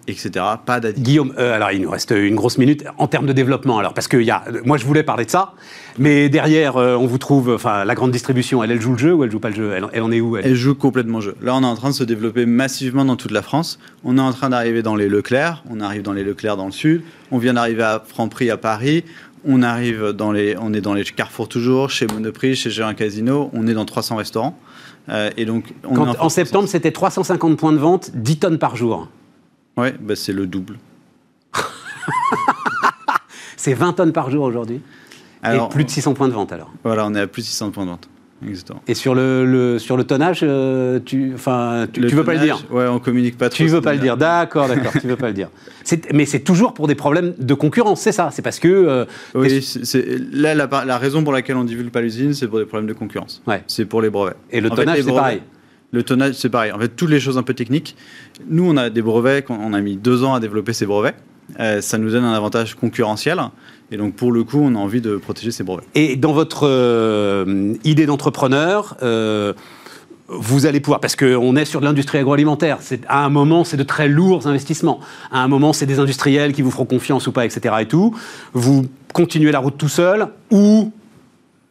[0.08, 0.44] etc.
[0.64, 0.80] Pas.
[0.80, 3.78] Guillaume, euh, alors il nous reste une grosse minute en termes de développement.
[3.78, 5.54] Alors parce que y a, moi je voulais parler de ça,
[5.98, 9.12] mais derrière euh, on vous trouve, enfin la grande distribution, elle, elle joue le jeu
[9.12, 9.72] ou elle joue pas le jeu?
[9.76, 10.46] Elle, elle en est où elle?
[10.46, 11.36] Elle joue complètement jeu.
[11.42, 13.78] Là, on est en train de se développer massivement dans toute la France.
[14.04, 15.62] On est en train d'arriver dans les Leclerc.
[15.68, 17.02] On arrive dans les Leclerc dans le sud.
[17.30, 19.04] On vient d'arriver à Franprix à Paris.
[19.44, 23.50] On arrive dans les, on est dans les Carrefour toujours, chez Monoprix, chez Géant Casino.
[23.52, 24.56] On est dans 300 restaurants.
[25.08, 28.58] Euh, et donc, on Quand- est En septembre, c'était 350 points de vente, 10 tonnes
[28.58, 29.08] par jour.
[29.76, 30.78] Ouais, bah, c'est le double.
[33.56, 34.80] C'est 20 tonnes par jour aujourd'hui.
[35.44, 36.70] Et plus de 600 points de vente alors.
[36.84, 38.08] Voilà, on est à plus de 600 points de vente.
[38.48, 38.82] Exactement.
[38.88, 42.34] Et sur le, le- sur le tonnage, euh, tu, enfin, tu, Le tu veux pas
[42.34, 43.56] le dire Ouais, on communique pas trop.
[43.56, 45.48] Tu veux cette pas le dire, d'accord, d'accord, tu veux pas le dire.
[46.12, 48.68] Mais c'est toujours pour des problèmes de concurrence, c'est ça C'est parce que.
[48.68, 52.64] euh, Oui, c'est- là, la, raison pour laquelle on divulgue pas l'usine, c'est pour des
[52.66, 53.42] problèmes de concurrence.
[53.46, 53.62] Ouais.
[53.66, 54.36] C'est pour les brevets.
[54.50, 55.42] Et le En tonnage, c'est pareil.
[55.92, 56.72] Le tonnage, c'est pareil.
[56.72, 57.96] En fait, toutes les choses un peu techniques.
[58.48, 61.14] Nous, on a des brevets, on a mis deux ans à développer ces brevets.
[61.60, 63.38] Euh, ça nous donne un avantage concurrentiel.
[63.92, 65.84] Et donc, pour le coup, on a envie de protéger ces brevets.
[65.94, 69.52] Et dans votre euh, idée d'entrepreneur, euh,
[70.28, 73.82] vous allez pouvoir, parce qu'on est sur de l'industrie agroalimentaire, à un moment, c'est de
[73.82, 75.00] très lourds investissements.
[75.30, 77.74] À un moment, c'est des industriels qui vous feront confiance ou pas, etc.
[77.80, 78.16] Et tout.
[78.54, 80.90] Vous continuez la route tout seul ou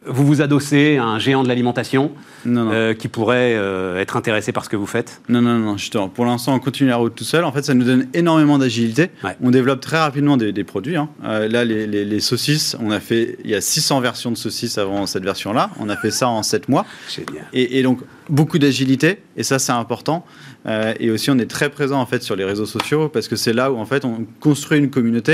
[0.06, 2.12] vous vous adossez à un géant de l'alimentation
[2.48, 5.22] euh, qui pourrait euh, être intéressé par ce que vous faites.
[5.30, 6.10] Non, non, non, justement.
[6.10, 7.44] Pour l'instant, on continue la route tout seul.
[7.44, 9.10] En fait, ça nous donne énormément d'agilité.
[9.24, 9.36] Ouais.
[9.42, 10.96] On développe très rapidement des, des produits.
[10.98, 11.10] hein.
[11.24, 13.38] Euh, là, les, les- les saucisses, on a fait.
[13.44, 15.70] Il y a 600 versions de saucisses avant cette version-là.
[15.80, 16.86] On a fait ça en 7 mois.
[17.14, 17.46] Génial.
[17.54, 18.00] Et, et donc,
[18.32, 19.20] beaucoup d'agilité.
[19.38, 20.26] Et ça, c'est important.
[20.66, 23.36] Euh, et aussi, on est très présent en fait sur les réseaux sociaux parce que
[23.36, 25.34] c'est là où en fait on construit une communauté.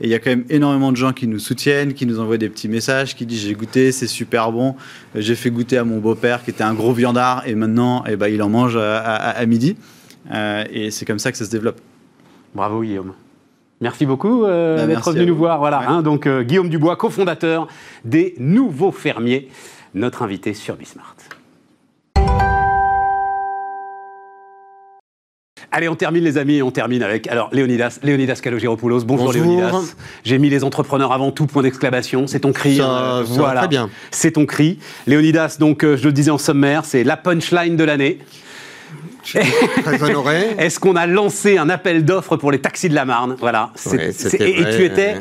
[0.00, 2.38] Et il y a quand même énormément de gens qui nous soutiennent, qui nous envoient
[2.38, 4.74] des petits messages, qui disent j'ai goûté, c'est super bon.
[5.14, 8.16] Euh, J'ai fait goûter à mon beau-père qui était un gros viandard et maintenant, eh
[8.16, 9.76] ben, il en mange à, à- à midi.
[10.32, 11.80] Euh, et c'est comme ça que ça se développe.
[12.54, 13.12] Bravo Guillaume.
[13.80, 15.38] Merci beaucoup euh, Bah, d'être venu nous vous.
[15.38, 15.58] voir.
[15.58, 15.86] Voilà, Ouais.
[15.88, 17.68] hein, donc Guillaume Dubois, cofondateur
[18.04, 19.48] des Nouveaux Fermiers,
[19.94, 21.14] notre invité sur Bismart.
[25.70, 29.04] Allez, on termine les amis, on termine avec alors Léonidas, Léonidas Kalogiropoulos.
[29.04, 29.44] Bonjour, Bonjour.
[29.44, 29.94] Léonidas.
[30.24, 32.26] J'ai mis les entrepreneurs avant tout point d'exclamation.
[32.26, 32.76] C'est ton cri.
[32.76, 33.90] Ça- ça va très bien.
[34.10, 34.78] C'est ton cri.
[35.06, 38.18] Léonidas, donc euh, je le disais en sommaire, c'est la punchline de l'année.
[39.22, 40.54] Très honoré.
[40.58, 43.36] Est-ce qu'on a lancé un appel d'offres pour les taxis de la Marne?
[43.38, 43.70] Voilà.
[43.74, 45.20] C'est- Ouais, et, tu étais euh,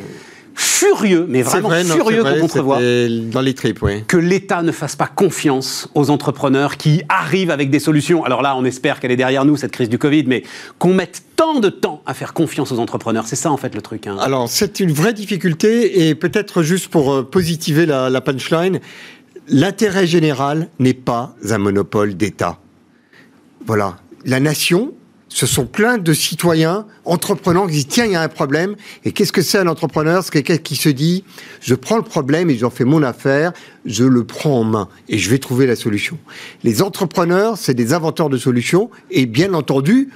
[0.59, 4.03] furieux, mais vraiment vrai, non, furieux c'est vrai, contre Contrevoix, c'était Dans les tripes, oui.
[4.07, 8.23] que l'État ne fasse pas confiance aux entrepreneurs qui arrivent avec des solutions.
[8.25, 10.43] Alors là, on espère qu'elle est derrière nous, cette crise du Covid, mais
[10.79, 13.27] qu'on mette tant de temps à faire confiance aux entrepreneurs.
[13.27, 14.07] C'est ça, en fait, le truc.
[14.07, 14.17] hein.
[14.19, 18.79] Alors, c'est une vraie difficulté et peut-être juste pour euh, positiver la, la punchline,
[19.47, 22.59] l'intérêt général n'est pas un monopole d'État.
[23.65, 23.97] Voilà.
[24.25, 24.93] La nation,
[25.30, 28.75] ce sont plein de citoyens, entrepreneurs qui disent tiens, il y a un problème.
[29.03, 30.23] Et qu'est-ce que c'est un entrepreneur?
[30.23, 31.23] C'est quelqu'un qui se dit
[31.61, 33.53] je prends le problème et j'en fais mon affaire,
[33.86, 36.17] je le prends en main et je vais trouver la solution.
[36.63, 40.09] Les entrepreneurs, c'est des inventeurs de solutions et bien entendu,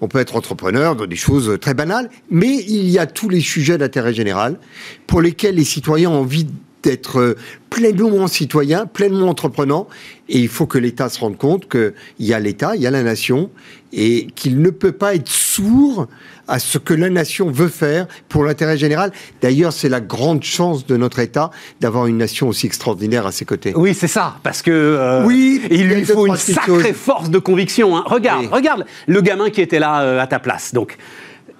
[0.00, 3.40] on peut être entrepreneur dans des choses très banales, mais il y a tous les
[3.40, 4.58] sujets d'intérêt général
[5.06, 6.46] pour lesquels les citoyens ont envie
[6.82, 7.36] d'être
[7.70, 9.88] pleinement citoyens, pleinement entreprenants,
[10.28, 12.90] et il faut que l'État se rende compte qu'il y a l'État, il y a
[12.90, 13.50] la nation,
[13.92, 16.06] et qu'il ne peut pas être sourd
[16.46, 19.12] à ce que la nation veut faire pour l'intérêt général.
[19.42, 23.44] D'ailleurs, c'est la grande chance de notre État d'avoir une nation aussi extraordinaire à ses
[23.44, 23.72] côtés.
[23.76, 26.92] Oui, c'est ça, parce que euh, Oui, il lui faut une sacrée choses.
[26.92, 27.96] force de conviction.
[27.96, 28.02] hein.
[28.06, 28.48] Regarde, Oui.
[28.50, 30.72] regarde le gamin qui était là euh, à ta place.
[30.72, 30.96] Donc,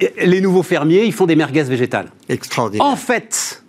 [0.02, 2.10] euh, les nouveaux fermiers, ils font des merguez végétales.
[2.28, 2.86] Extraordinaire.
[2.86, 3.62] En fait,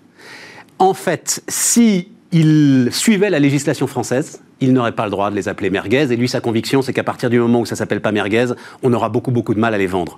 [0.80, 5.48] en fait, si il suivait la législation française, il n'aurait pas le droit de les
[5.48, 6.12] appeler merguez.
[6.12, 8.48] Et lui, sa conviction, c'est qu'à partir du moment où ça s'appelle pas merguez,
[8.84, 10.18] on aura beaucoup, beaucoup de mal à les vendre.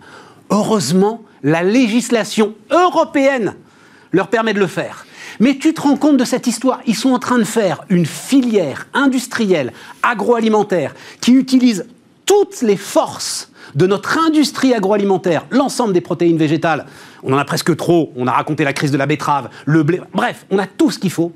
[0.49, 3.55] Heureusement, la législation européenne
[4.11, 5.05] leur permet de le faire.
[5.39, 8.05] Mais tu te rends compte de cette histoire Ils sont en train de faire une
[8.05, 9.71] filière industrielle
[10.03, 11.85] agroalimentaire qui utilise
[12.25, 16.85] toutes les forces de notre industrie agroalimentaire, l'ensemble des protéines végétales.
[17.23, 18.11] On en a presque trop.
[18.17, 20.01] On a raconté la crise de la betterave, le blé.
[20.13, 21.31] Bref, on a tout ce qu'il faut.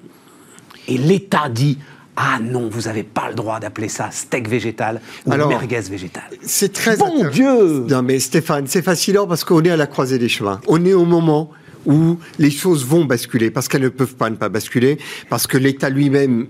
[0.87, 1.77] Et l'État dit
[2.17, 6.23] Ah non, vous n'avez pas le droit d'appeler ça steak végétal ou Alors, merguez végétal.
[6.41, 7.27] C'est très Bon.
[7.29, 10.61] Dieu Non mais Stéphane, c'est fascinant parce qu'on est à la croisée des chemins.
[10.67, 11.51] On est au moment
[11.85, 14.97] où les choses vont basculer parce qu'elles ne peuvent pas ne pas basculer
[15.29, 16.47] parce que l'État lui-même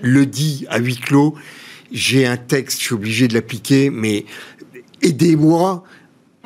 [0.00, 1.34] le dit à huis clos.
[1.90, 4.24] j'ai un texte, je suis obligé de l'appliquer, mais
[5.02, 5.82] aidez-moi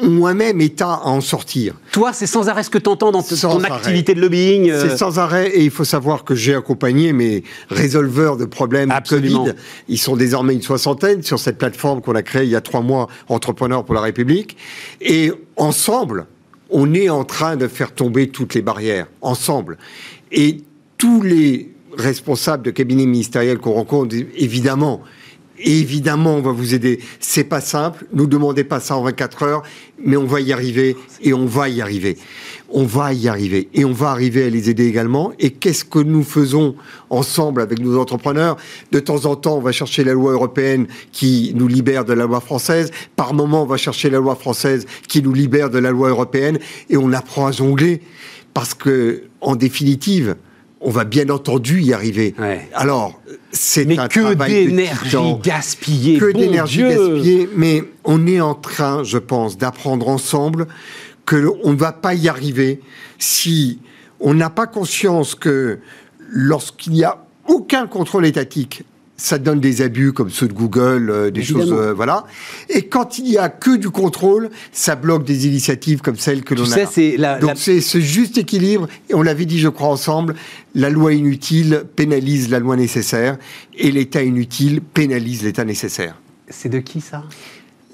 [0.00, 1.74] moi-même État à en sortir.
[1.92, 3.76] Toi, c'est sans arrêt ce que tu entends dans Sans ton arrêt.
[3.76, 4.70] activité de lobbying.
[4.70, 8.90] euh, C'est sans arrêt et il faut savoir que j'ai accompagné mes résolveurs de problèmes
[8.90, 9.44] Absolument.
[9.44, 9.56] Covid.
[9.88, 12.80] Ils sont désormais une soixantaine sur cette plateforme qu'on a créée il y a trois
[12.80, 14.56] mois, Entrepreneurs pour la République.
[15.00, 16.26] Et ensemble,
[16.70, 19.06] on est en train de faire tomber toutes les barrières.
[19.20, 19.76] Ensemble.
[20.32, 20.62] Et
[20.96, 25.02] tous les responsables de cabinets ministériels qu'on rencontre, évidemment,
[25.64, 27.00] Évidemment, on va vous aider.
[27.20, 28.06] C'est pas simple.
[28.12, 29.62] Nous demandez pas ça en 24 heures,
[30.04, 32.18] mais on va y arriver et on va y arriver.
[32.68, 35.32] On va y arriver et on va arriver à les aider également.
[35.38, 36.74] Et qu'est-ce que nous faisons
[37.10, 38.56] ensemble avec nos entrepreneurs?
[38.90, 42.24] De temps en temps, on va chercher la loi européenne qui nous libère de la
[42.24, 42.90] loi française.
[43.14, 46.58] Par moment, on va chercher la loi française qui nous libère de la loi européenne
[46.90, 48.00] et on apprend à jongler
[48.54, 50.36] parce que, en définitive,
[50.82, 52.34] on va bien entendu y arriver.
[52.38, 52.68] Ouais.
[52.74, 53.20] Alors,
[53.52, 56.18] c'est un que travail de d'énergie gaspillée.
[56.18, 60.66] Que bon d'énergie gaspillée, mais on est en train, je pense, d'apprendre ensemble
[61.26, 62.80] que on ne va pas y arriver
[63.18, 63.78] si
[64.20, 65.78] on n'a pas conscience que
[66.28, 68.84] lorsqu'il n'y a aucun contrôle étatique,
[69.22, 71.64] ça donne des abus comme ceux de Google, euh, des Évidemment.
[71.64, 72.24] choses, euh, voilà.
[72.68, 76.56] Et quand il y a que du contrôle, ça bloque des initiatives comme celles que
[76.56, 76.86] l'on a.
[76.86, 80.34] sais, la, Donc la- c'est ce juste équilibre, et on l'avait dit, je crois, ensemble,
[80.74, 83.38] la loi inutile pénalise la loi nécessaire,
[83.78, 86.16] et l'État inutile pénalise l'État nécessaire.
[86.48, 87.22] c'est de qui ça?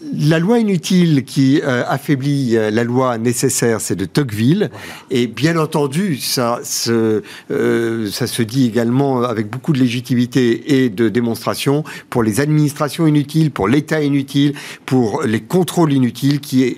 [0.01, 4.70] La loi inutile qui euh, affaiblit euh, la loi nécessaire, c'est de Tocqueville.
[5.11, 10.88] Et bien entendu, ça se, euh, ça se dit également avec beaucoup de légitimité et
[10.88, 14.55] de démonstration pour les administrations inutiles, pour l'État inutile,
[14.86, 16.74] pour les contrôles inutiles qui, euh,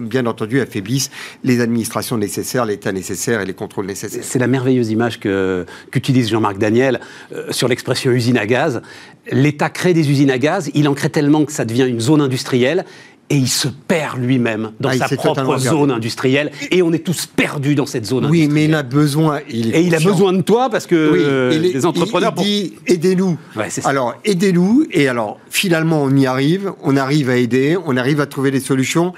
[0.00, 1.10] bien entendu, affaiblissent
[1.44, 4.22] les administrations nécessaires, l'État nécessaire et les contrôles nécessaires.
[4.22, 7.00] C'est la merveilleuse image qu'utilise Jean-Marc Daniel
[7.32, 8.82] euh, sur l'expression usine à gaz.
[9.30, 12.20] L'État crée des usines à gaz, il en crée tellement que ça devient une zone
[12.20, 12.84] industrielle.
[13.30, 16.50] Et il se perd lui-même dans Ah, sa propre zone industrielle.
[16.70, 18.70] Et on est tous perdus dans cette zone Oui, mais industrielle.
[18.70, 19.40] il a besoin.
[19.50, 22.32] Il Et il a besoin de toi parce que Oui, euh, les- les entrepreneurs.
[22.38, 23.36] Il, il dit aidez-nous.
[23.54, 28.20] Ouais, alors aidez-nous et alors finalement on y arrive, on arrive à aider, on arrive
[28.22, 29.12] à trouver des solutions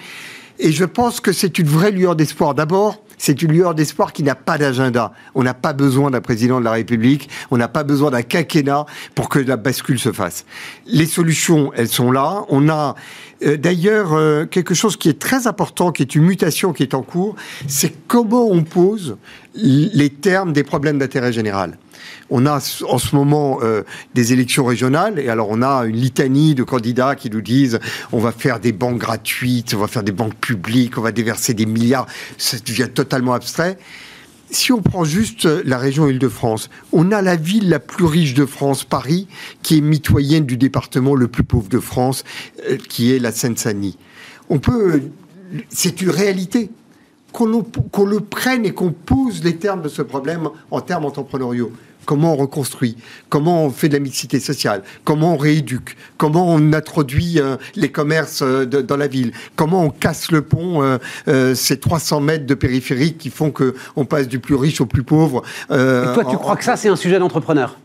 [0.59, 2.55] et je pense que c'est une vraie lueur d'espoir.
[2.55, 3.01] D'abord.
[3.23, 5.13] C'est une lueur d'espoir qui n'a pas d'agenda.
[5.35, 8.87] On n'a pas besoin d'un président de la République, on n'a pas besoin d'un quinquennat
[9.15, 10.47] pour que la bascule se fasse.
[10.87, 12.47] Les solutions, elles sont là.
[12.49, 12.95] On a
[13.45, 16.95] euh, d'ailleurs euh, quelque chose qui est très important, qui est une mutation qui est
[16.95, 17.37] en cours,
[17.69, 19.19] c'est comment on pose
[19.55, 21.77] les termes des problèmes d'intérêt général.
[22.31, 23.83] On a en ce moment euh,
[24.15, 27.81] des élections régionales et alors on a une litanie de candidats qui nous disent
[28.13, 31.55] on va faire des banques gratuites, on va faire des banques publiques, on va déverser
[31.55, 32.07] des milliards.
[32.39, 33.79] Ça devient totalement abstrait.
[34.53, 38.35] Si on prend juste euh, la région Île-de-France, on a la ville la plus riche
[38.35, 39.29] de France, Paris,
[39.63, 42.25] qui est mitoyenne du département le plus pauvre de France,
[42.69, 43.97] euh, qui est la Seine-Saint-Denis.
[44.49, 45.03] On peut,
[45.69, 46.71] c'est une réalité.
[47.33, 51.71] Qu'on le prenne et qu'on pose les termes de ce problème en termes entrepreneuriaux.
[52.07, 52.97] Comment on reconstruit?
[53.29, 54.83] Comment on fait de la mixité sociale?
[55.05, 55.97] Comment on rééduque?
[56.17, 59.33] Comment on introduit euh, les commerces euh, de- dans la ville?
[59.57, 60.99] Comment on casse le pont, euh,
[61.29, 64.87] euh, ces 300 mètres de périphérique qui font que on passe du plus riche au
[64.87, 67.77] plus pauvre Et toi, tu en- crois que ça, c'est un sujet d'entrepreneur?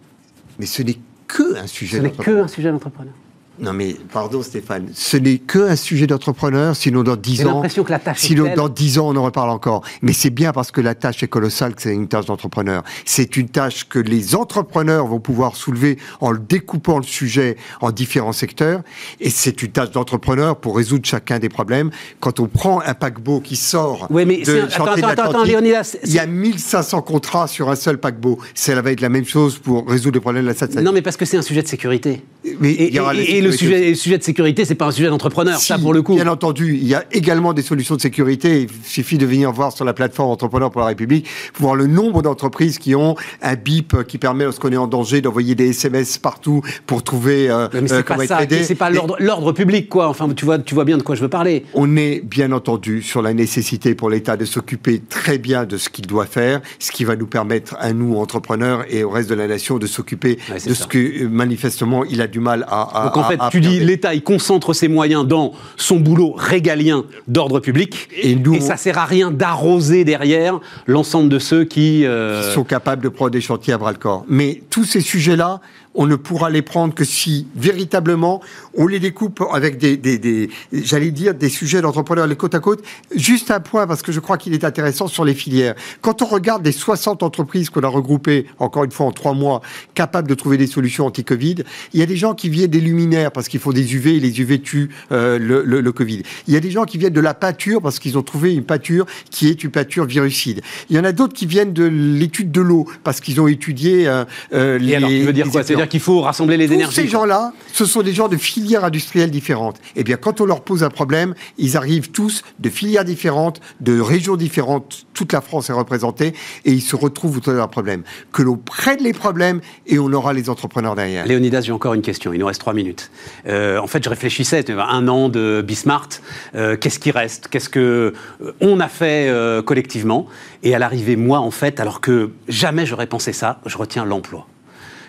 [0.59, 0.97] Mais ce n'est
[1.28, 3.13] que un sujet Ce n'est que un sujet d'entrepreneur.
[3.60, 7.53] Non mais pardon Stéphane, ce n'est que un sujet d'entrepreneur, sinon dans 10 J'ai ans...
[7.56, 9.82] l'impression que la tâche est Sinon, dans 10 ans, on en reparle encore.
[10.01, 12.84] Mais c'est bien parce que la tâche est colossale que c'est une tâche d'entrepreneur.
[13.06, 18.34] C'est une tâche que les entrepreneurs vont pouvoir soulever en découpant le sujet en différents
[18.34, 18.82] secteurs.
[19.22, 21.91] Et c'est une tâche d'entrepreneur pour résoudre chacun des problèmes.
[22.20, 25.95] Quand on prend un paquebot qui sort Oui, mais de attends, de attends, attends, Léonidas,
[26.03, 28.38] il y a 1500 contrats sur un seul paquebot.
[28.53, 30.82] Ça va être la même chose pour résoudre les problèmes de la SAT.
[30.82, 32.22] Non, mais parce que c'est un sujet de sécurité.
[32.60, 34.76] Mais Et, il y aura et- la et le, sujet, le sujet de sécurité, c'est
[34.76, 36.16] pas un sujet d'entrepreneur, ça pour le coup.
[36.16, 38.62] Bien entendu, il y a également des solutions de sécurité.
[38.64, 41.88] Il suffit de venir voir sur la plateforme Entrepreneurs pour la République pour voir le
[41.88, 46.18] nombre d'entreprises qui ont un bip qui permet, lorsqu'on est en danger, d'envoyer des SMS
[46.18, 48.64] partout pour trouver euh, Mais euh, c'est comment pas être ça, aidé.
[48.64, 50.08] c'est pas l'ordre public, quoi.
[50.10, 51.66] Enfin, tu vois, tu vois bien de quoi je veux parler.
[51.74, 55.89] On est bien entendu sur la nécessité pour l'État de s'occuper très bien de ce
[55.89, 59.36] qu'il doit faire, ce qui va nous permettre à nous, entrepreneurs, et au reste de
[59.36, 60.76] la nation de s'occuper Ouais, de ça.
[60.76, 63.02] ce que euh, manifestement il a du mal à.
[63.02, 65.98] à- Donc en à- fait, à tu dis l'État, il concentre ses moyens dans son
[66.00, 71.64] boulot régalien d'ordre public, Et nous, ça sert à rien d'arroser derrière l'ensemble de ceux
[71.64, 72.06] qui.
[72.06, 74.26] euh, sont capables de prendre des chantiers à bras le corps.
[74.28, 75.62] Mais tous ces sujets-là,
[75.96, 78.41] on ne pourra les prendre que si véritablement
[78.76, 82.60] on les découpe avec des, des, des j'allais dire, des sujets d'entrepreneurs les côte à
[82.60, 82.84] côte.
[83.16, 85.76] Juste un point, parce que je crois qu'il est intéressant sur les filières.
[86.02, 89.62] Quand on regarde les 60 entreprises qu'on a regroupées, encore une fois en trois mois,
[89.93, 93.32] capables de trouver des solutions anti-Covid, il y a des gens qui viennent des luminaires
[93.32, 96.24] parce qu'il faut des UV et les UV tuent euh, le, le, le, Covid.
[96.48, 98.66] Il y a des gens qui viennent de la pâture parce qu'ils ont trouvé une
[98.66, 100.62] pâture qui est une pâture virucide.
[100.89, 104.08] Il y en a d'autres qui viennent de l'étude de l'eau parce qu'ils ont étudié
[104.08, 104.91] euh, euh, les.
[104.91, 105.64] Et alors, tu veux dire quoi?
[105.86, 106.96] C'est-à-dire qu'il faut rassembler les Tous énergies.
[106.96, 109.80] Ces gens-là, ce sont des gens de filières industrielles différentes.
[109.96, 114.00] Eh bien, quand on leur pose un problème, ils arrivent tous de filières différentes, de
[114.00, 115.06] régions différentes.
[115.14, 116.34] Toute la France est représentée
[116.66, 118.04] et ils se retrouvent autour d'un problème.
[118.34, 121.26] Que l'on prenne les problèmes et on aura les entrepreneurs derrière.
[121.26, 122.34] Léonidas, j'ai encore une question.
[122.34, 123.12] Il nous reste trois minutes.
[123.48, 124.66] Euh, en fait, je réfléchissais.
[124.72, 126.10] Un an de Bismart.
[126.56, 127.48] Euh, Qu'est-ce qui reste?
[127.50, 130.28] Qu'est-ce que euh, on a fait euh, collectivement?
[130.64, 134.48] Et à l'arrivée, moi, en fait, alors que jamais j'aurais pensé ça, je retiens l'emploi.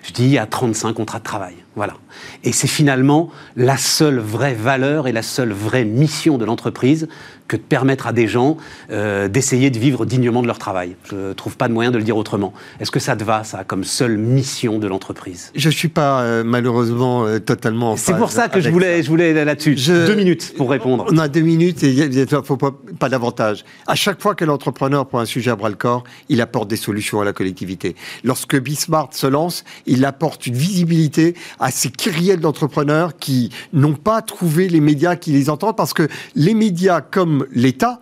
[0.07, 1.66] Je dis il y a 35 contrats de travail.
[1.77, 1.95] Voilà.
[2.43, 7.07] Et c'est finalement la seule vraie valeur et la seule vraie mission de l'entreprise
[7.49, 8.57] que de permettre à des gens
[8.91, 10.97] euh, d'essayer de vivre dignement de leur travail.
[11.05, 12.53] Je ne trouve pas de moyen de le dire autrement.
[12.81, 15.53] Est-ce que ça te va, ça, comme seule mission de l'entreprise?
[15.55, 19.03] Je ne suis pas euh, malheureusement euh, totalement en C'est pour ça que je voulais,
[19.03, 19.77] je voulais là-dessus.
[19.77, 20.07] Je...
[20.07, 21.07] Deux minutes pour répondre.
[21.09, 23.65] On a deux minutes et il ne faut pas, pas davantage.
[23.87, 27.25] À chaque fois que l'entrepreneur prend un sujet à bras-le-corps, il apporte des solutions à
[27.25, 27.95] la collectivité.
[28.25, 34.23] Lorsque Bismart se lance, il apporte une visibilité à ces kyrielles d'entrepreneurs qui n'ont pas
[34.23, 38.01] trouvé les médias qui les entendent parce que les médias comme l'État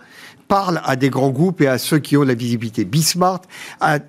[0.49, 2.85] parlent à des grands groupes et à ceux qui ont la visibilité.
[2.85, 3.43] Bismart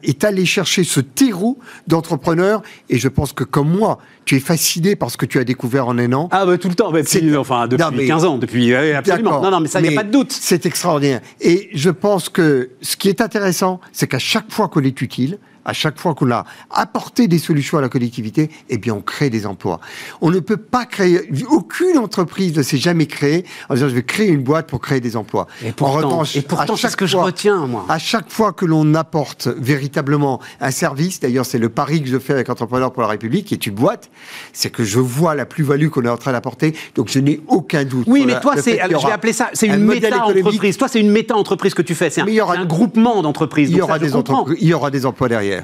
[0.03, 4.95] est allé chercher ce terreau d'entrepreneurs et je pense que comme moi, tu es fasciné
[4.95, 6.29] par ce que tu as découvert en un an.
[6.31, 9.41] Ah bah tout le temps, bah, depuis, enfin depuis non, mais, 15 ans, depuis absolument.
[9.41, 10.31] Non non mais ça il n'y a pas de doute.
[10.31, 14.83] C'est extraordinaire et je pense que ce qui est intéressant, c'est qu'à chaque fois qu'on
[14.83, 18.93] est utile, à chaque fois qu'on a apporté des solutions à la collectivité, eh bien,
[18.93, 19.79] on crée des emplois.
[20.21, 24.03] On ne peut pas créer, aucune entreprise ne s'est jamais créée en disant je vais
[24.03, 25.47] créer une boîte pour créer des emplois.
[25.63, 27.85] Et pourtant, en revanche, et pourtant c'est ce que je retiens, moi.
[27.89, 32.19] À chaque fois que l'on apporte véritablement un service, d'ailleurs, c'est le pari que je
[32.19, 34.09] fais avec Entrepreneurs pour la République, qui est une boîte,
[34.53, 37.83] c'est que je vois la plus-value qu'on est en train d'apporter, donc je n'ai aucun
[37.83, 38.05] doute.
[38.07, 40.77] Oui, mais toi, c'est, je vais appeler ça, c'est une méta-entreprise.
[40.77, 42.09] Toi, c'est une méta-entreprise que tu fais.
[42.09, 43.69] C'est un, un, groupement d'entreprises.
[43.69, 45.54] Il y aura des entreprises, il y aura des emplois derrière.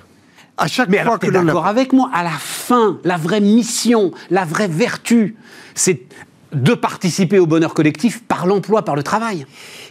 [0.58, 3.42] À chaque Mais fois alors, que l'on d'accord avec moi, à la fin, la vraie
[3.42, 5.36] mission, la vraie vertu,
[5.74, 6.02] c'est
[6.54, 9.46] de participer au bonheur collectif par l'emploi, par le travail.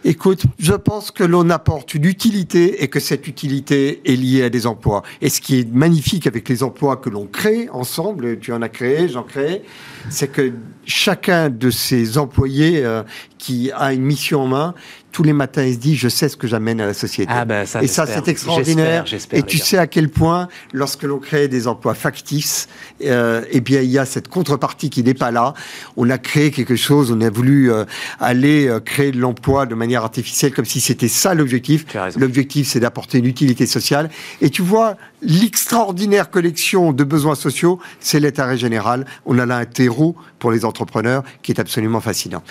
[0.05, 4.51] Écoute, je pense que l'on apporte une utilité et que cette utilité est liée à
[4.51, 5.03] des emplois.
[5.21, 8.69] Et ce qui est magnifique avec les emplois que l'on crée ensemble, tu en as
[8.69, 9.63] créé, j'en crée,
[10.11, 10.53] c'est que
[10.85, 13.03] chacun de ces employés euh,
[13.39, 14.75] qui a une mission en main,
[15.13, 17.33] tous les matins, il se dit, je sais ce que j'amène à la société.
[17.35, 19.05] Ah ben, ça, et ça, c'est extraordinaire.
[19.33, 22.69] Et tu sais à quel point, lorsque l'on crée des emplois factices,
[23.05, 25.55] euh, eh bien, il y a cette contrepartie qui n'est pas là.
[25.97, 27.85] On a créé quelque chose, on a voulu euh,
[28.21, 31.87] aller euh, créer de l'emploi de manière artificielle, comme si c'était ça l'objectif.
[32.17, 34.11] L'objectif, c'est d'apporter une utilité sociale.
[34.41, 39.07] Et tu vois, l'extraordinaire collection de besoins sociaux, c'est l'intérêt général.
[39.27, 42.43] On a là un terreau pour les entrepreneurs qui est absolument fascinant.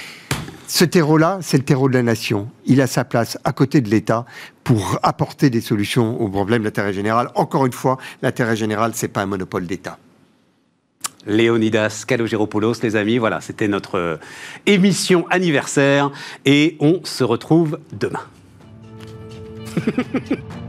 [0.69, 2.47] Ce terreau-là, c'est le terreau de la nation.
[2.67, 4.27] Il a sa place à côté de l'État
[4.63, 7.31] pour apporter des solutions aux problèmes d'intérêt général.
[7.33, 9.97] Encore une fois, l'intérêt général, c'est pas un monopole d'État.
[11.25, 14.19] Léonidas Kalogéropoulos, les amis, voilà, c'était notre
[14.67, 16.11] émission anniversaire
[16.45, 18.21] et on se retrouve demain.